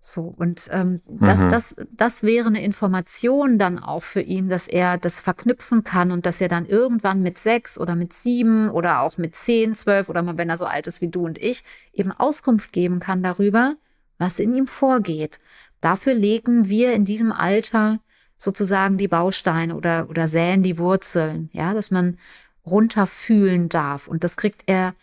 [0.00, 1.50] So, und ähm, das, mhm.
[1.50, 6.24] das, das wäre eine Information dann auch für ihn, dass er das verknüpfen kann und
[6.24, 10.22] dass er dann irgendwann mit sechs oder mit sieben oder auch mit zehn, zwölf oder
[10.22, 13.74] mal, wenn er so alt ist wie du und ich, eben Auskunft geben kann darüber,
[14.18, 15.38] was in ihm vorgeht.
[15.80, 18.00] Dafür legen wir in diesem Alter
[18.36, 22.18] sozusagen die Bausteine oder, oder säen die Wurzeln, ja, dass man
[22.66, 24.08] runterfühlen darf.
[24.08, 24.94] Und das kriegt er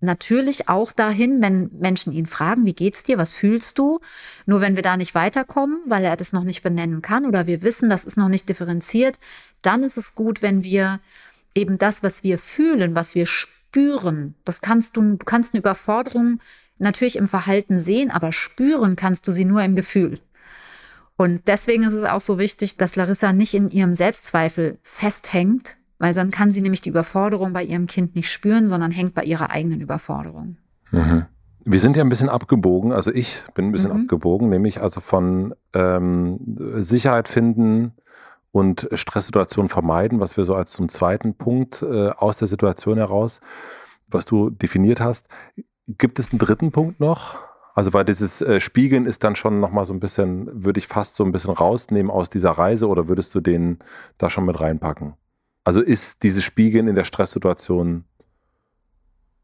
[0.00, 4.00] natürlich auch dahin, wenn Menschen ihn fragen, wie geht's dir, was fühlst du?
[4.46, 7.62] Nur wenn wir da nicht weiterkommen, weil er das noch nicht benennen kann oder wir
[7.62, 9.18] wissen, das ist noch nicht differenziert,
[9.62, 11.00] dann ist es gut, wenn wir
[11.54, 16.40] eben das, was wir fühlen, was wir spüren, das kannst du, du kannst eine Überforderung
[16.78, 20.18] natürlich im Verhalten sehen, aber spüren kannst du sie nur im Gefühl.
[21.16, 26.14] Und deswegen ist es auch so wichtig, dass Larissa nicht in ihrem Selbstzweifel festhängt, weil
[26.14, 29.50] dann kann sie nämlich die Überforderung bei ihrem Kind nicht spüren, sondern hängt bei ihrer
[29.50, 30.56] eigenen Überforderung.
[30.92, 31.26] Mhm.
[31.64, 34.02] Wir sind ja ein bisschen abgebogen, also ich bin ein bisschen mhm.
[34.02, 36.38] abgebogen, nämlich also von ähm,
[36.76, 37.92] Sicherheit finden
[38.52, 43.40] und Stresssituationen vermeiden, was wir so als zum zweiten Punkt äh, aus der Situation heraus,
[44.06, 45.28] was du definiert hast.
[45.88, 47.40] Gibt es einen dritten Punkt noch?
[47.74, 51.14] Also weil dieses äh, Spiegeln ist dann schon nochmal so ein bisschen, würde ich fast
[51.14, 53.78] so ein bisschen rausnehmen aus dieser Reise oder würdest du den
[54.18, 55.14] da schon mit reinpacken?
[55.64, 58.04] Also ist dieses Spiegeln in der Stresssituation,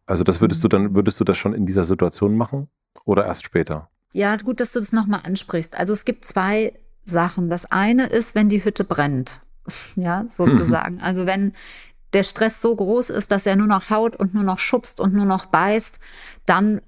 [0.06, 2.68] also das würdest du dann, würdest du das schon in dieser Situation machen
[3.04, 3.88] oder erst später?
[4.12, 5.76] Ja, gut, dass du das nochmal ansprichst.
[5.78, 6.72] Also es gibt zwei
[7.04, 7.50] Sachen.
[7.50, 9.40] Das eine ist, wenn die Hütte brennt.
[9.96, 11.00] Ja, sozusagen.
[11.00, 11.52] Also wenn
[12.14, 15.12] der Stress so groß ist, dass er nur noch haut und nur noch schubst und
[15.14, 15.98] nur noch beißt,
[16.46, 16.80] dann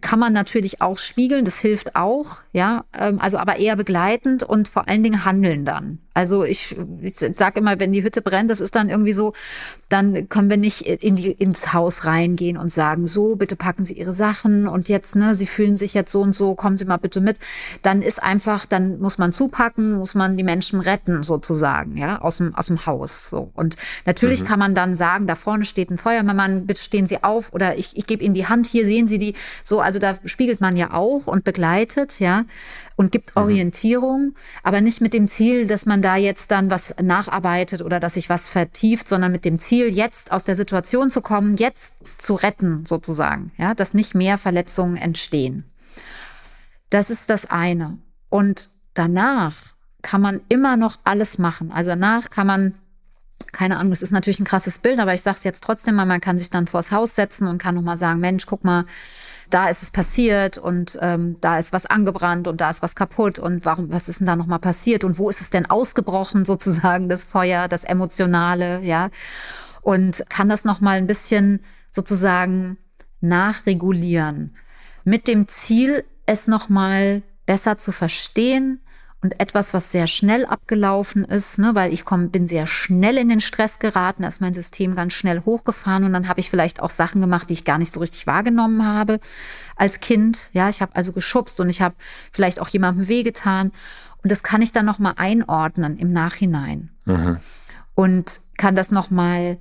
[0.00, 4.68] kann man natürlich auch spiegeln, das hilft auch, ja, ähm, also aber eher begleitend und
[4.68, 5.98] vor allen Dingen handeln dann.
[6.14, 9.32] Also ich, ich sage immer, wenn die Hütte brennt, das ist dann irgendwie so,
[9.88, 13.94] dann können wir nicht in die, ins Haus reingehen und sagen, so, bitte packen Sie
[13.94, 16.98] Ihre Sachen und jetzt, ne, Sie fühlen sich jetzt so und so, kommen Sie mal
[16.98, 17.38] bitte mit.
[17.80, 22.38] Dann ist einfach, dann muss man zupacken, muss man die Menschen retten sozusagen, ja, aus
[22.38, 23.30] dem, aus dem Haus.
[23.30, 23.50] So.
[23.54, 24.46] Und natürlich mhm.
[24.46, 27.96] kann man dann sagen, da vorne steht ein Feuerwehrmann, bitte stehen Sie auf oder ich,
[27.96, 29.34] ich gebe Ihnen die Hand, hier sehen Sie die.
[29.64, 32.44] So, also da spiegelt man ja auch und begleitet, ja
[32.96, 33.42] und gibt mhm.
[33.42, 38.14] Orientierung, aber nicht mit dem Ziel, dass man da jetzt dann was nacharbeitet oder dass
[38.14, 42.34] sich was vertieft, sondern mit dem Ziel, jetzt aus der Situation zu kommen, jetzt zu
[42.34, 45.64] retten sozusagen, ja, dass nicht mehr Verletzungen entstehen.
[46.90, 47.98] Das ist das eine.
[48.28, 49.54] Und danach
[50.02, 51.72] kann man immer noch alles machen.
[51.72, 52.74] Also danach kann man
[53.50, 56.06] keine Ahnung, es ist natürlich ein krasses Bild, aber ich sage es jetzt trotzdem mal,
[56.06, 58.84] man kann sich dann vors Haus setzen und kann nochmal sagen, Mensch, guck mal,
[59.52, 63.38] da ist es passiert und ähm, da ist was angebrannt und da ist was kaputt
[63.38, 67.08] und warum, was ist denn da nochmal passiert und wo ist es denn ausgebrochen sozusagen,
[67.08, 69.10] das Feuer, das Emotionale, ja.
[69.82, 71.60] Und kann das nochmal ein bisschen
[71.90, 72.78] sozusagen
[73.20, 74.56] nachregulieren
[75.04, 78.80] mit dem Ziel, es nochmal besser zu verstehen,
[79.22, 83.28] und etwas, was sehr schnell abgelaufen ist, ne, weil ich komm, bin sehr schnell in
[83.28, 86.82] den Stress geraten, da ist mein System ganz schnell hochgefahren und dann habe ich vielleicht
[86.82, 89.20] auch Sachen gemacht, die ich gar nicht so richtig wahrgenommen habe
[89.76, 90.50] als Kind.
[90.52, 91.94] Ja, ich habe also geschubst und ich habe
[92.32, 93.70] vielleicht auch jemandem wehgetan
[94.24, 97.38] und das kann ich dann noch mal einordnen im Nachhinein mhm.
[97.94, 99.56] und kann das noch mal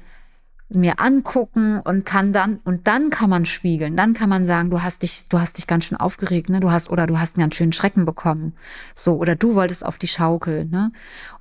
[0.76, 3.98] mir angucken und kann dann und dann kann man spiegeln.
[3.98, 6.60] Dann kann man sagen, du hast dich, du hast dich ganz schön aufgeregt, ne?
[6.60, 8.54] Du hast oder du hast einen ganz schönen Schrecken bekommen,
[8.96, 10.92] so oder du wolltest auf die Schaukel, ne?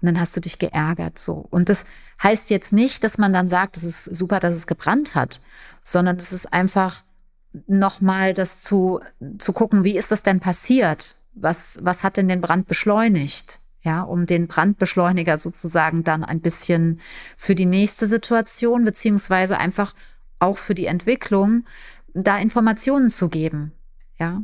[0.01, 1.47] Und dann hast du dich geärgert, so.
[1.51, 1.85] Und das
[2.23, 5.41] heißt jetzt nicht, dass man dann sagt, es ist super, dass es gebrannt hat,
[5.83, 7.03] sondern es ist einfach
[7.67, 9.01] nochmal das zu
[9.39, 11.15] zu gucken, wie ist das denn passiert?
[11.35, 13.60] Was was hat denn den Brand beschleunigt?
[13.83, 17.01] Ja, um den Brandbeschleuniger sozusagen dann ein bisschen
[17.37, 19.95] für die nächste Situation beziehungsweise einfach
[20.39, 21.65] auch für die Entwicklung
[22.13, 23.73] da Informationen zu geben,
[24.19, 24.43] ja.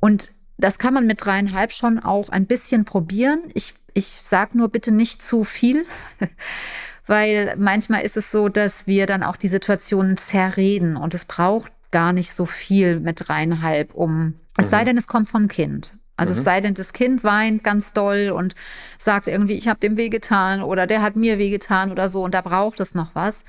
[0.00, 3.40] Und das kann man mit dreieinhalb schon auch ein bisschen probieren.
[3.54, 5.84] Ich, ich sag nur bitte nicht zu viel,
[7.06, 11.72] weil manchmal ist es so, dass wir dann auch die Situationen zerreden und es braucht
[11.90, 14.86] gar nicht so viel mit dreieinhalb, um, es sei mhm.
[14.86, 15.98] denn, es kommt vom Kind.
[16.16, 16.38] Also mhm.
[16.38, 18.54] es sei denn, das Kind weint ganz doll und
[18.98, 22.40] sagt irgendwie, ich habe dem wehgetan oder der hat mir wehgetan oder so und da
[22.40, 23.44] braucht es noch was.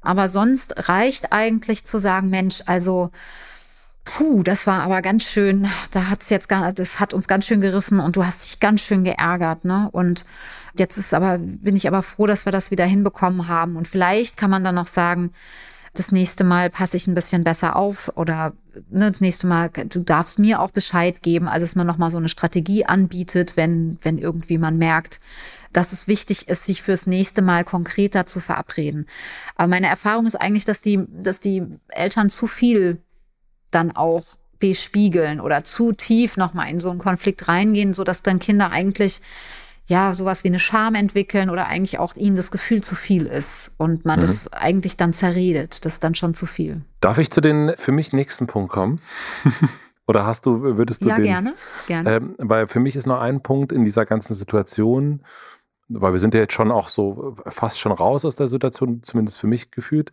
[0.00, 3.10] Aber sonst reicht eigentlich zu sagen, Mensch, also
[4.04, 7.60] puh, das war aber ganz schön, da hat's jetzt gar, das hat uns ganz schön
[7.60, 9.88] gerissen und du hast dich ganz schön geärgert, ne?
[9.92, 10.24] Und
[10.78, 13.76] jetzt ist aber, bin ich aber froh, dass wir das wieder hinbekommen haben.
[13.76, 15.32] Und vielleicht kann man dann noch sagen,
[15.98, 18.52] das nächste Mal passe ich ein bisschen besser auf oder
[18.90, 22.18] ne, das nächste Mal, du darfst mir auch Bescheid geben, also dass man nochmal so
[22.18, 25.20] eine Strategie anbietet, wenn, wenn irgendwie man merkt,
[25.72, 29.06] dass es wichtig ist, sich fürs nächste Mal konkreter zu verabreden.
[29.56, 33.02] Aber meine Erfahrung ist eigentlich, dass die, dass die Eltern zu viel
[33.70, 34.24] dann auch
[34.58, 39.20] bespiegeln oder zu tief nochmal in so einen Konflikt reingehen, so dass dann Kinder eigentlich
[39.86, 43.72] ja, sowas wie eine Scham entwickeln oder eigentlich auch ihnen das Gefühl zu viel ist
[43.78, 44.22] und man mhm.
[44.22, 45.84] das eigentlich dann zerredet.
[45.84, 46.82] Das ist dann schon zu viel.
[47.00, 49.00] Darf ich zu den für mich nächsten Punkt kommen?
[50.06, 51.24] oder hast du, würdest du ja, den?
[51.24, 51.54] Ja, gerne,
[51.86, 52.10] gerne.
[52.10, 55.24] Ähm, weil für mich ist noch ein Punkt in dieser ganzen Situation,
[55.88, 59.38] weil wir sind ja jetzt schon auch so fast schon raus aus der Situation, zumindest
[59.38, 60.10] für mich gefühlt,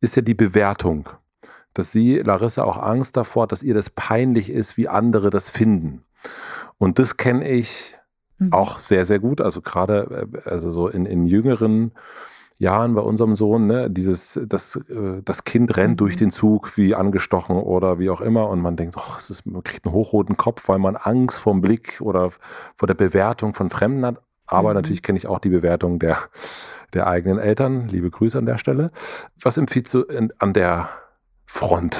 [0.00, 1.08] ist ja die Bewertung.
[1.74, 6.02] dass sie, Larissa, auch Angst davor, dass ihr das peinlich ist, wie andere das finden.
[6.76, 7.94] Und das kenne ich
[8.46, 8.52] mhm.
[8.52, 9.40] auch sehr, sehr gut.
[9.40, 11.92] Also gerade äh, also so in, in jüngeren
[12.58, 16.18] Jahren bei unserem Sohn, ne, dieses, das, äh, das Kind rennt durch mhm.
[16.18, 19.62] den Zug wie angestochen oder wie auch immer und man denkt, oh, es ist, man
[19.62, 22.30] kriegt einen hochroten Kopf, weil man Angst vor dem Blick oder
[22.74, 24.22] vor der Bewertung von Fremden hat.
[24.46, 24.76] Aber mhm.
[24.76, 26.18] natürlich kenne ich auch die Bewertung der,
[26.94, 27.88] der eigenen Eltern.
[27.88, 28.92] Liebe Grüße an der Stelle.
[29.40, 30.04] Was empfiehlst du
[30.38, 30.88] an der
[31.46, 31.98] Front,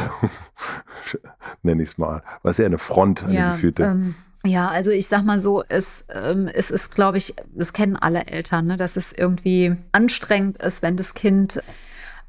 [1.63, 2.23] nenne ich es mal.
[2.43, 3.83] Was ja eine Front, eine ja, gefühlte?
[3.83, 4.15] Ähm,
[4.45, 8.27] ja, also ich sag mal so, es, ähm, es ist, glaube ich, das kennen alle
[8.27, 11.63] Eltern, ne, dass es irgendwie anstrengend ist, wenn das Kind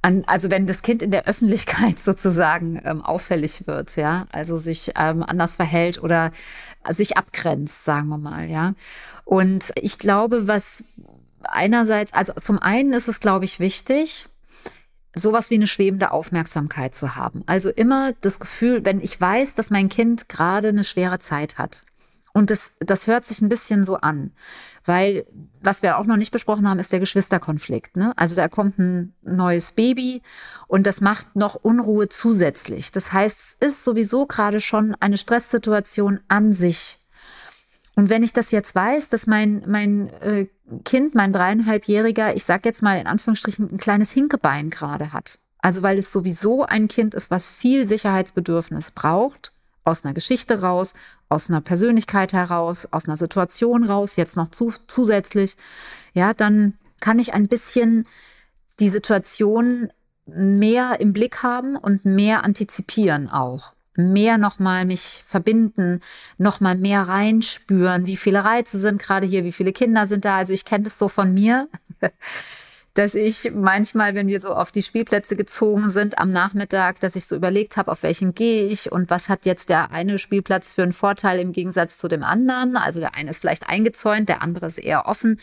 [0.03, 4.91] an, also wenn das Kind in der Öffentlichkeit sozusagen ähm, auffällig wird, ja, also sich
[4.99, 6.31] ähm, anders verhält oder
[6.89, 8.73] sich abgrenzt, sagen wir mal, ja.
[9.23, 10.83] Und ich glaube, was
[11.43, 14.27] einerseits, also zum einen ist es, glaube ich, wichtig,
[15.15, 17.43] sowas wie eine schwebende Aufmerksamkeit zu haben.
[17.45, 21.85] Also immer das Gefühl, wenn ich weiß, dass mein Kind gerade eine schwere Zeit hat.
[22.35, 24.31] Und das, das hört sich ein bisschen so an,
[24.85, 25.25] weil
[25.61, 27.95] was wir auch noch nicht besprochen haben, ist der Geschwisterkonflikt.
[27.95, 28.11] Ne?
[28.15, 30.23] Also da kommt ein neues Baby
[30.67, 32.91] und das macht noch Unruhe zusätzlich.
[32.91, 37.02] Das heißt, es ist sowieso gerade schon eine Stresssituation an sich.
[37.95, 40.47] Und wenn ich das jetzt weiß, dass mein, mein äh,
[40.83, 45.39] Kind, mein dreieinhalbjähriger, ich sag jetzt mal in Anführungsstrichen, ein kleines Hinkebein gerade hat.
[45.59, 50.93] Also weil es sowieso ein Kind ist, was viel Sicherheitsbedürfnis braucht, aus einer Geschichte raus,
[51.29, 55.55] aus einer Persönlichkeit heraus, aus einer Situation raus, jetzt noch zu, zusätzlich,
[56.13, 58.07] ja, dann kann ich ein bisschen
[58.79, 59.89] die Situation
[60.25, 65.99] mehr im Blick haben und mehr antizipieren auch mehr nochmal mich verbinden,
[66.37, 70.37] nochmal mehr reinspüren, wie viele Reize sind gerade hier, wie viele Kinder sind da.
[70.37, 71.67] Also ich kenne das so von mir,
[72.93, 77.25] dass ich manchmal, wenn wir so auf die Spielplätze gezogen sind am Nachmittag, dass ich
[77.25, 80.83] so überlegt habe, auf welchen gehe ich und was hat jetzt der eine Spielplatz für
[80.83, 82.77] einen Vorteil im Gegensatz zu dem anderen.
[82.77, 85.39] Also der eine ist vielleicht eingezäunt, der andere ist eher offen.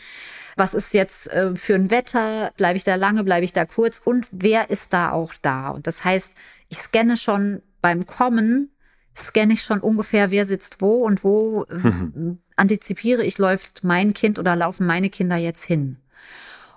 [0.55, 2.51] Was ist jetzt äh, für ein Wetter?
[2.55, 3.99] Bleibe ich da lange, bleibe ich da kurz?
[3.99, 5.69] Und wer ist da auch da?
[5.69, 6.33] Und das heißt,
[6.69, 8.71] ich scanne schon beim Kommen
[9.15, 12.39] scanne ich schon ungefähr, wer sitzt wo und wo mhm.
[12.55, 15.97] antizipiere ich, läuft mein Kind oder laufen meine Kinder jetzt hin.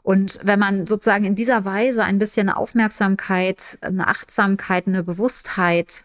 [0.03, 6.05] Und wenn man sozusagen in dieser Weise ein bisschen eine Aufmerksamkeit, eine Achtsamkeit, eine Bewusstheit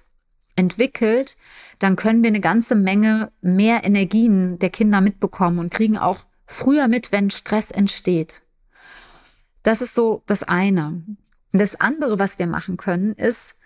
[0.55, 1.37] entwickelt,
[1.79, 6.87] dann können wir eine ganze Menge mehr Energien der Kinder mitbekommen und kriegen auch früher
[6.87, 8.41] mit, wenn Stress entsteht.
[9.63, 11.03] Das ist so das eine.
[11.51, 13.58] Das andere, was wir machen können, ist,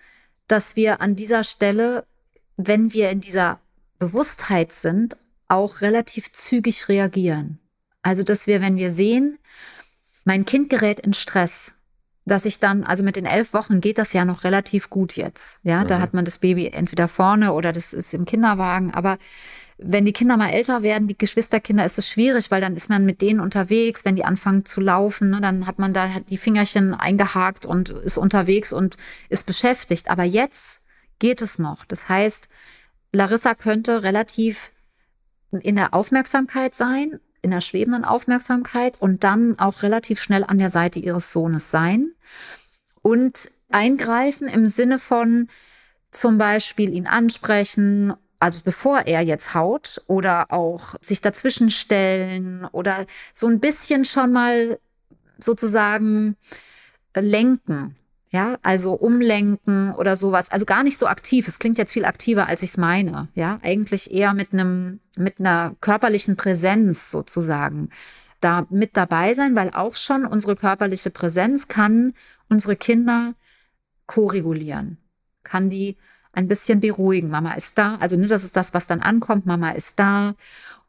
[0.47, 2.05] dass wir an dieser Stelle,
[2.57, 3.59] wenn wir in dieser
[3.99, 5.17] Bewusstheit sind,
[5.47, 7.59] auch relativ zügig reagieren.
[8.01, 9.39] Also, dass wir, wenn wir sehen,
[10.25, 11.73] mein Kind gerät in Stress,
[12.25, 15.59] dass ich dann, also mit den elf Wochen geht das ja noch relativ gut jetzt.
[15.63, 15.87] Ja, mhm.
[15.87, 18.93] da hat man das Baby entweder vorne oder das ist im Kinderwagen.
[18.93, 19.17] Aber
[19.77, 23.05] wenn die Kinder mal älter werden, die Geschwisterkinder, ist es schwierig, weil dann ist man
[23.05, 24.05] mit denen unterwegs.
[24.05, 28.17] Wenn die anfangen zu laufen, ne, dann hat man da die Fingerchen eingehakt und ist
[28.17, 28.97] unterwegs und
[29.29, 30.09] ist beschäftigt.
[30.09, 30.83] Aber jetzt
[31.19, 31.85] geht es noch.
[31.85, 32.49] Das heißt,
[33.11, 34.71] Larissa könnte relativ
[35.51, 40.69] in der Aufmerksamkeit sein, in der schwebenden Aufmerksamkeit und dann auch relativ schnell an der
[40.69, 42.11] Seite ihres Sohnes sein
[43.01, 45.47] und eingreifen im Sinne von
[46.09, 48.13] zum Beispiel ihn ansprechen
[48.43, 54.33] also bevor er jetzt haut oder auch sich dazwischen stellen oder so ein bisschen schon
[54.33, 54.77] mal
[55.37, 56.35] sozusagen
[57.15, 57.95] lenken.
[58.31, 60.51] Ja, also umlenken oder sowas.
[60.51, 61.47] Also gar nicht so aktiv.
[61.47, 63.29] Es klingt jetzt viel aktiver, als ich es meine.
[63.33, 67.91] Ja, eigentlich eher mit einem, mit einer körperlichen Präsenz sozusagen
[68.41, 72.13] da mit dabei sein, weil auch schon unsere körperliche Präsenz kann
[72.49, 73.35] unsere Kinder
[74.05, 74.97] koregulieren,
[75.43, 75.95] kann die
[76.33, 77.29] ein bisschen beruhigen.
[77.29, 77.95] Mama ist da.
[77.95, 79.45] Also nicht, das ist das, was dann ankommt.
[79.45, 80.35] Mama ist da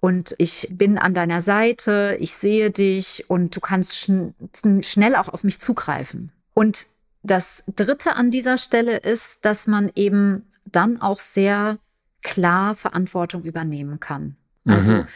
[0.01, 2.17] und ich bin an deiner Seite.
[2.21, 4.35] Ich sehe dich und du kannst schn
[4.83, 6.33] schnell auch auf mich zugreifen.
[6.55, 6.87] Und
[7.23, 11.79] das Dritte an dieser Stelle ist, dass man eben dann auch sehr
[12.23, 14.37] klar Verantwortung übernehmen kann.
[14.67, 15.07] Also mhm.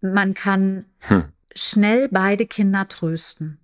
[0.00, 1.24] man kann hm.
[1.54, 3.59] schnell beide Kinder trösten.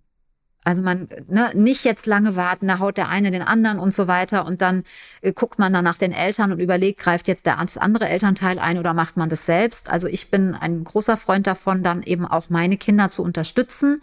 [0.66, 4.08] Also man, ne, nicht jetzt lange warten, da haut der eine den anderen und so
[4.08, 4.82] weiter und dann
[5.20, 8.58] äh, guckt man dann nach den Eltern und überlegt, greift jetzt der das andere Elternteil
[8.58, 9.88] ein oder macht man das selbst.
[9.88, 14.02] Also ich bin ein großer Freund davon, dann eben auch meine Kinder zu unterstützen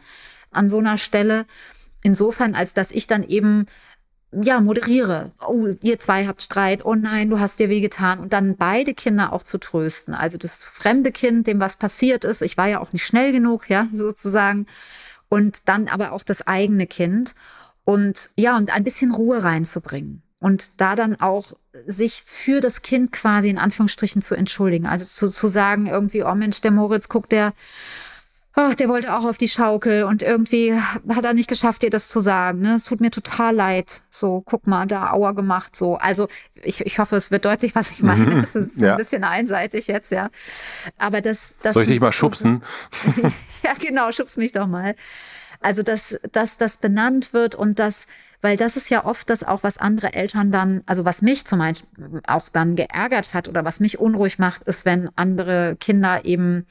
[0.51, 1.45] an so einer Stelle.
[2.01, 3.65] Insofern, als dass ich dann eben
[4.31, 5.31] ja, moderiere.
[5.45, 6.85] Oh, ihr zwei habt Streit.
[6.85, 8.19] Oh nein, du hast dir wehgetan.
[8.19, 10.13] Und dann beide Kinder auch zu trösten.
[10.13, 12.41] Also das fremde Kind, dem was passiert ist.
[12.41, 14.65] Ich war ja auch nicht schnell genug, ja, sozusagen
[15.33, 17.33] und dann aber auch das eigene Kind
[17.85, 20.21] und ja, und ein bisschen Ruhe reinzubringen.
[20.39, 21.53] Und da dann auch
[21.87, 24.85] sich für das Kind quasi in Anführungsstrichen zu entschuldigen.
[24.85, 27.53] Also zu, zu sagen irgendwie, oh Mensch, der Moritz guckt, der
[28.55, 32.07] ach, der wollte auch auf die Schaukel und irgendwie hat er nicht geschafft, dir das
[32.07, 32.61] zu sagen.
[32.61, 32.75] Ne?
[32.75, 34.01] Es tut mir total leid.
[34.09, 35.75] So, guck mal, da Auer gemacht.
[35.75, 36.27] So, also
[36.61, 38.23] ich, ich hoffe, es wird deutlich, was ich meine.
[38.43, 38.91] Es ist ja.
[38.91, 40.29] ein bisschen einseitig jetzt, ja.
[40.97, 42.61] Aber das, das soll ich dich mal schubsen?
[43.63, 44.95] ja, genau, schubs mich doch mal.
[45.61, 48.05] Also, dass, dass das benannt wird und das,
[48.41, 51.59] weil das ist ja oft das auch, was andere Eltern dann, also was mich zum
[51.59, 56.67] Beispiel auch dann geärgert hat oder was mich unruhig macht, ist, wenn andere Kinder eben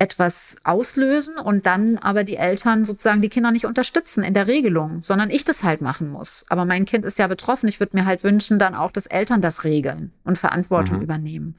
[0.00, 5.02] etwas auslösen und dann aber die Eltern sozusagen die Kinder nicht unterstützen in der Regelung,
[5.02, 6.46] sondern ich das halt machen muss.
[6.48, 7.68] Aber mein Kind ist ja betroffen.
[7.68, 11.02] Ich würde mir halt wünschen, dann auch, dass Eltern das regeln und Verantwortung mhm.
[11.02, 11.58] übernehmen.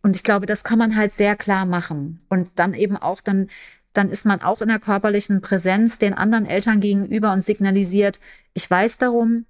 [0.00, 2.24] Und ich glaube, das kann man halt sehr klar machen.
[2.28, 3.48] Und dann eben auch, dann,
[3.92, 8.20] dann ist man auch in der körperlichen Präsenz den anderen Eltern gegenüber und signalisiert,
[8.54, 9.44] ich weiß darum,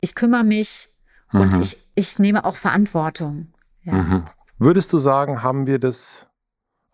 [0.00, 0.88] ich kümmere mich
[1.30, 1.40] mhm.
[1.42, 3.48] und ich, ich nehme auch Verantwortung.
[3.82, 3.92] Ja.
[3.92, 4.24] Mhm.
[4.58, 6.28] Würdest du sagen, haben wir das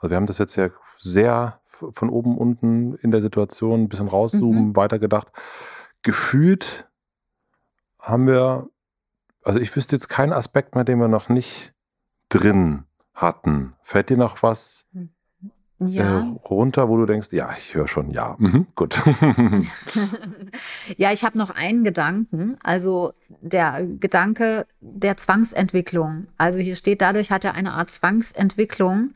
[0.03, 4.09] also wir haben das jetzt ja sehr von oben unten in der Situation ein bisschen
[4.09, 4.77] rauszoomen, mhm.
[4.77, 5.29] weitergedacht.
[6.03, 6.89] Gefühlt
[7.99, 8.69] haben wir,
[9.45, 11.73] also ich wüsste jetzt keinen Aspekt mehr, den wir noch nicht
[12.29, 12.85] drin
[13.15, 13.75] hatten.
[13.83, 15.11] Fällt dir noch was hm.
[15.79, 16.21] ja.
[16.21, 19.01] äh, runter, wo du denkst, ja, ich höre schon, ja, mhm, gut.
[20.97, 26.27] ja, ich habe noch einen Gedanken, also der Gedanke der Zwangsentwicklung.
[26.39, 29.15] Also hier steht, dadurch hat er eine Art Zwangsentwicklung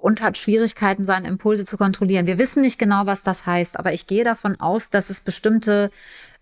[0.00, 2.26] und hat Schwierigkeiten, seine Impulse zu kontrollieren.
[2.26, 5.90] Wir wissen nicht genau, was das heißt, aber ich gehe davon aus, dass es bestimmte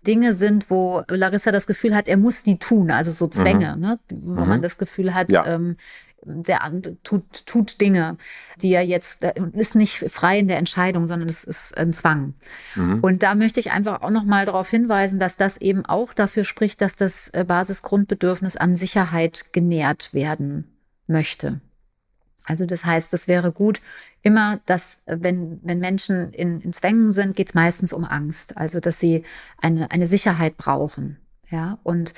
[0.07, 3.81] Dinge sind, wo Larissa das Gefühl hat, er muss die tun, also so Zwänge, mhm.
[3.81, 3.99] ne?
[4.09, 4.47] wo mhm.
[4.47, 5.45] man das Gefühl hat, ja.
[5.45, 5.75] ähm,
[6.23, 6.59] der
[7.03, 8.17] tut, tut Dinge,
[8.61, 12.33] die er jetzt ist nicht frei in der Entscheidung, sondern es ist ein Zwang.
[12.75, 12.99] Mhm.
[13.01, 16.43] Und da möchte ich einfach auch noch mal darauf hinweisen, dass das eben auch dafür
[16.43, 20.75] spricht, dass das äh, Basisgrundbedürfnis an Sicherheit genährt werden
[21.07, 21.61] möchte.
[22.49, 23.79] Also das heißt, es wäre gut,
[24.23, 28.57] immer, dass wenn, wenn Menschen in, in Zwängen sind, geht es meistens um Angst.
[28.57, 29.23] Also dass sie
[29.61, 31.17] eine, eine Sicherheit brauchen.
[31.51, 32.15] Ja, und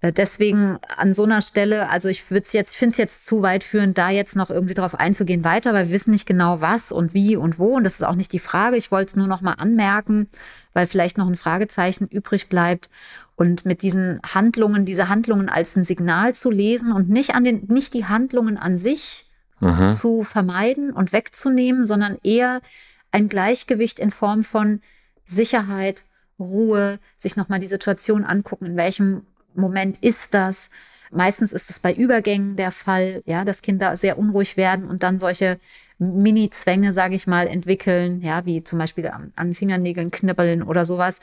[0.00, 3.62] äh, Deswegen an so einer Stelle, also ich würde jetzt, finde es jetzt zu weit
[3.62, 7.12] führen, da jetzt noch irgendwie drauf einzugehen weiter, weil wir wissen nicht genau was und
[7.12, 8.76] wie und wo und das ist auch nicht die Frage.
[8.76, 10.28] Ich wollte es nur noch mal anmerken,
[10.72, 12.90] weil vielleicht noch ein Fragezeichen übrig bleibt
[13.36, 17.66] und mit diesen Handlungen, diese Handlungen als ein Signal zu lesen und nicht an den,
[17.66, 19.27] nicht die Handlungen an sich
[19.60, 19.92] mhm.
[19.92, 22.60] zu vermeiden und wegzunehmen, sondern eher
[23.10, 24.80] ein Gleichgewicht in Form von
[25.24, 26.04] Sicherheit,
[26.38, 29.22] Ruhe, sich nochmal die Situation angucken, in welchem
[29.54, 30.70] Moment ist das.
[31.10, 35.18] Meistens ist es bei Übergängen der Fall, ja, dass Kinder sehr unruhig werden und dann
[35.18, 35.58] solche
[35.98, 41.20] Mini-Zwänge, sage ich mal, entwickeln, ja, wie zum Beispiel an Fingernägeln knibbeln oder sowas.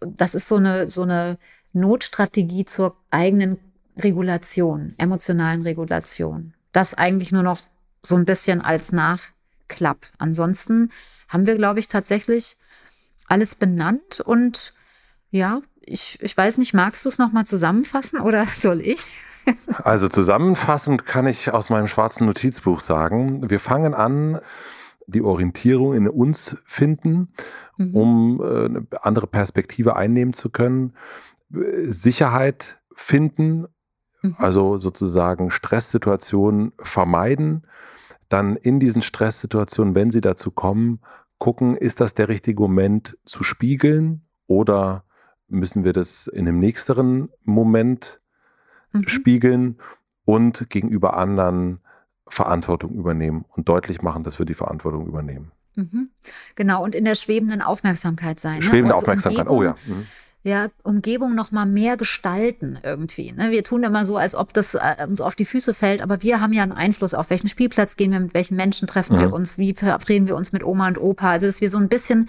[0.00, 1.38] Das ist so eine, so eine
[1.72, 3.58] Notstrategie zur eigenen
[3.96, 7.58] Regulation, emotionalen Regulation das eigentlich nur noch
[8.02, 10.06] so ein bisschen als Nachklapp.
[10.18, 10.90] Ansonsten
[11.28, 12.56] haben wir, glaube ich, tatsächlich
[13.26, 14.74] alles benannt und
[15.30, 19.06] ja, ich, ich weiß nicht, magst du es nochmal zusammenfassen oder soll ich?
[19.82, 24.40] Also zusammenfassend kann ich aus meinem schwarzen Notizbuch sagen, wir fangen an,
[25.06, 27.32] die Orientierung in uns finden,
[27.78, 27.94] mhm.
[27.94, 30.94] um äh, eine andere Perspektive einnehmen zu können,
[31.82, 33.66] Sicherheit finden.
[34.36, 37.66] Also sozusagen Stresssituationen vermeiden,
[38.28, 41.00] dann in diesen Stresssituationen, wenn sie dazu kommen,
[41.38, 45.04] gucken, ist das der richtige Moment zu spiegeln oder
[45.46, 48.20] müssen wir das in einem nächsteren Moment
[48.92, 49.08] mhm.
[49.08, 49.78] spiegeln
[50.24, 51.80] und gegenüber anderen
[52.28, 55.52] Verantwortung übernehmen und deutlich machen, dass wir die Verantwortung übernehmen.
[55.76, 56.10] Mhm.
[56.56, 58.60] Genau, und in der schwebenden Aufmerksamkeit sein.
[58.60, 58.94] Schwebende ne?
[58.94, 59.76] Also Aufmerksamkeit, oh ja.
[59.86, 60.06] Mhm
[60.42, 63.32] ja, Umgebung noch mal mehr gestalten irgendwie.
[63.32, 63.50] Ne?
[63.50, 66.40] Wir tun immer so, als ob das äh, uns auf die Füße fällt, aber wir
[66.40, 69.20] haben ja einen Einfluss auf welchen Spielplatz gehen wir, mit welchen Menschen treffen mhm.
[69.20, 71.32] wir uns, wie verabreden wir uns mit Oma und Opa.
[71.32, 72.28] Also dass wir so ein bisschen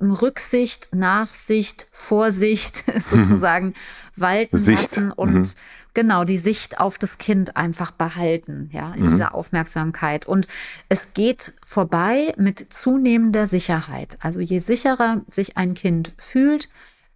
[0.00, 3.72] Rücksicht, Nachsicht, Vorsicht sozusagen mhm.
[4.16, 4.82] walten Sicht.
[4.82, 5.50] lassen und mhm.
[5.94, 9.08] genau die Sicht auf das Kind einfach behalten, ja, in mhm.
[9.08, 10.26] dieser Aufmerksamkeit.
[10.26, 10.48] Und
[10.88, 14.18] es geht vorbei mit zunehmender Sicherheit.
[14.20, 16.68] Also je sicherer sich ein Kind fühlt,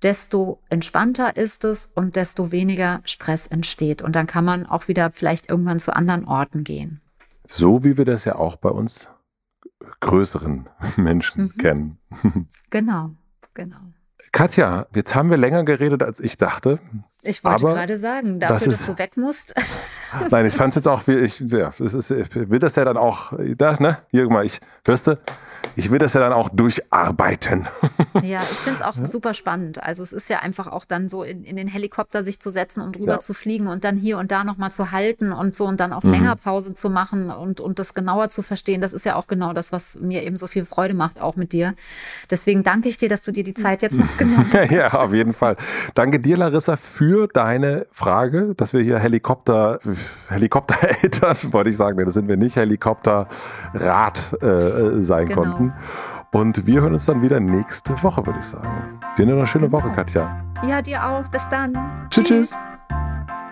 [0.03, 4.03] desto entspannter ist es und desto weniger Stress entsteht.
[4.03, 7.01] Und dann kann man auch wieder vielleicht irgendwann zu anderen Orten gehen.
[7.47, 9.11] So wie wir das ja auch bei uns
[10.01, 11.57] größeren Menschen mhm.
[11.57, 11.99] kennen.
[12.71, 13.11] Genau,
[13.53, 13.77] genau.
[14.31, 16.79] Katja, jetzt haben wir länger geredet, als ich dachte.
[17.23, 19.55] Ich wollte gerade sagen, dafür, das ist, dass du weg musst.
[20.31, 22.97] Nein, ich fand es jetzt auch, ich, ja, das ist, ich will das ja dann
[22.97, 23.99] auch, da, ne,
[24.29, 25.18] mal, ich, hörst du,
[25.76, 27.66] ich will das ja dann auch durcharbeiten.
[28.22, 29.07] Ja, ich finde es auch ja.
[29.07, 29.83] super spannend.
[29.83, 32.80] Also es ist ja einfach auch dann so in, in den Helikopter sich zu setzen
[32.80, 33.20] und rüber ja.
[33.20, 36.03] zu fliegen und dann hier und da nochmal zu halten und so und dann auch
[36.03, 36.12] mhm.
[36.12, 38.80] länger Pause zu machen und, und das genauer zu verstehen.
[38.80, 41.53] Das ist ja auch genau das, was mir eben so viel Freude macht, auch mit
[41.53, 41.74] dir.
[42.30, 44.70] Deswegen danke ich dir, dass du dir die Zeit jetzt noch genommen hast.
[44.70, 45.57] ja, auf jeden Fall.
[45.95, 49.80] Danke dir, Larissa, für deine Frage, dass wir hier Helikopter,
[50.28, 54.72] Helikoptereltern, wollte ich sagen, das sind wir nicht, Helikopterrat äh,
[55.03, 55.43] sein genau.
[55.43, 55.73] konnten.
[56.33, 58.99] Und wir hören uns dann wieder nächste Woche, würde ich sagen.
[59.18, 59.79] Dir eine schöne genau.
[59.83, 60.43] Woche, Katja.
[60.66, 61.29] Ja, dir auch.
[61.29, 61.75] Bis dann.
[62.11, 62.25] Tschüss.
[62.25, 62.57] tschüss.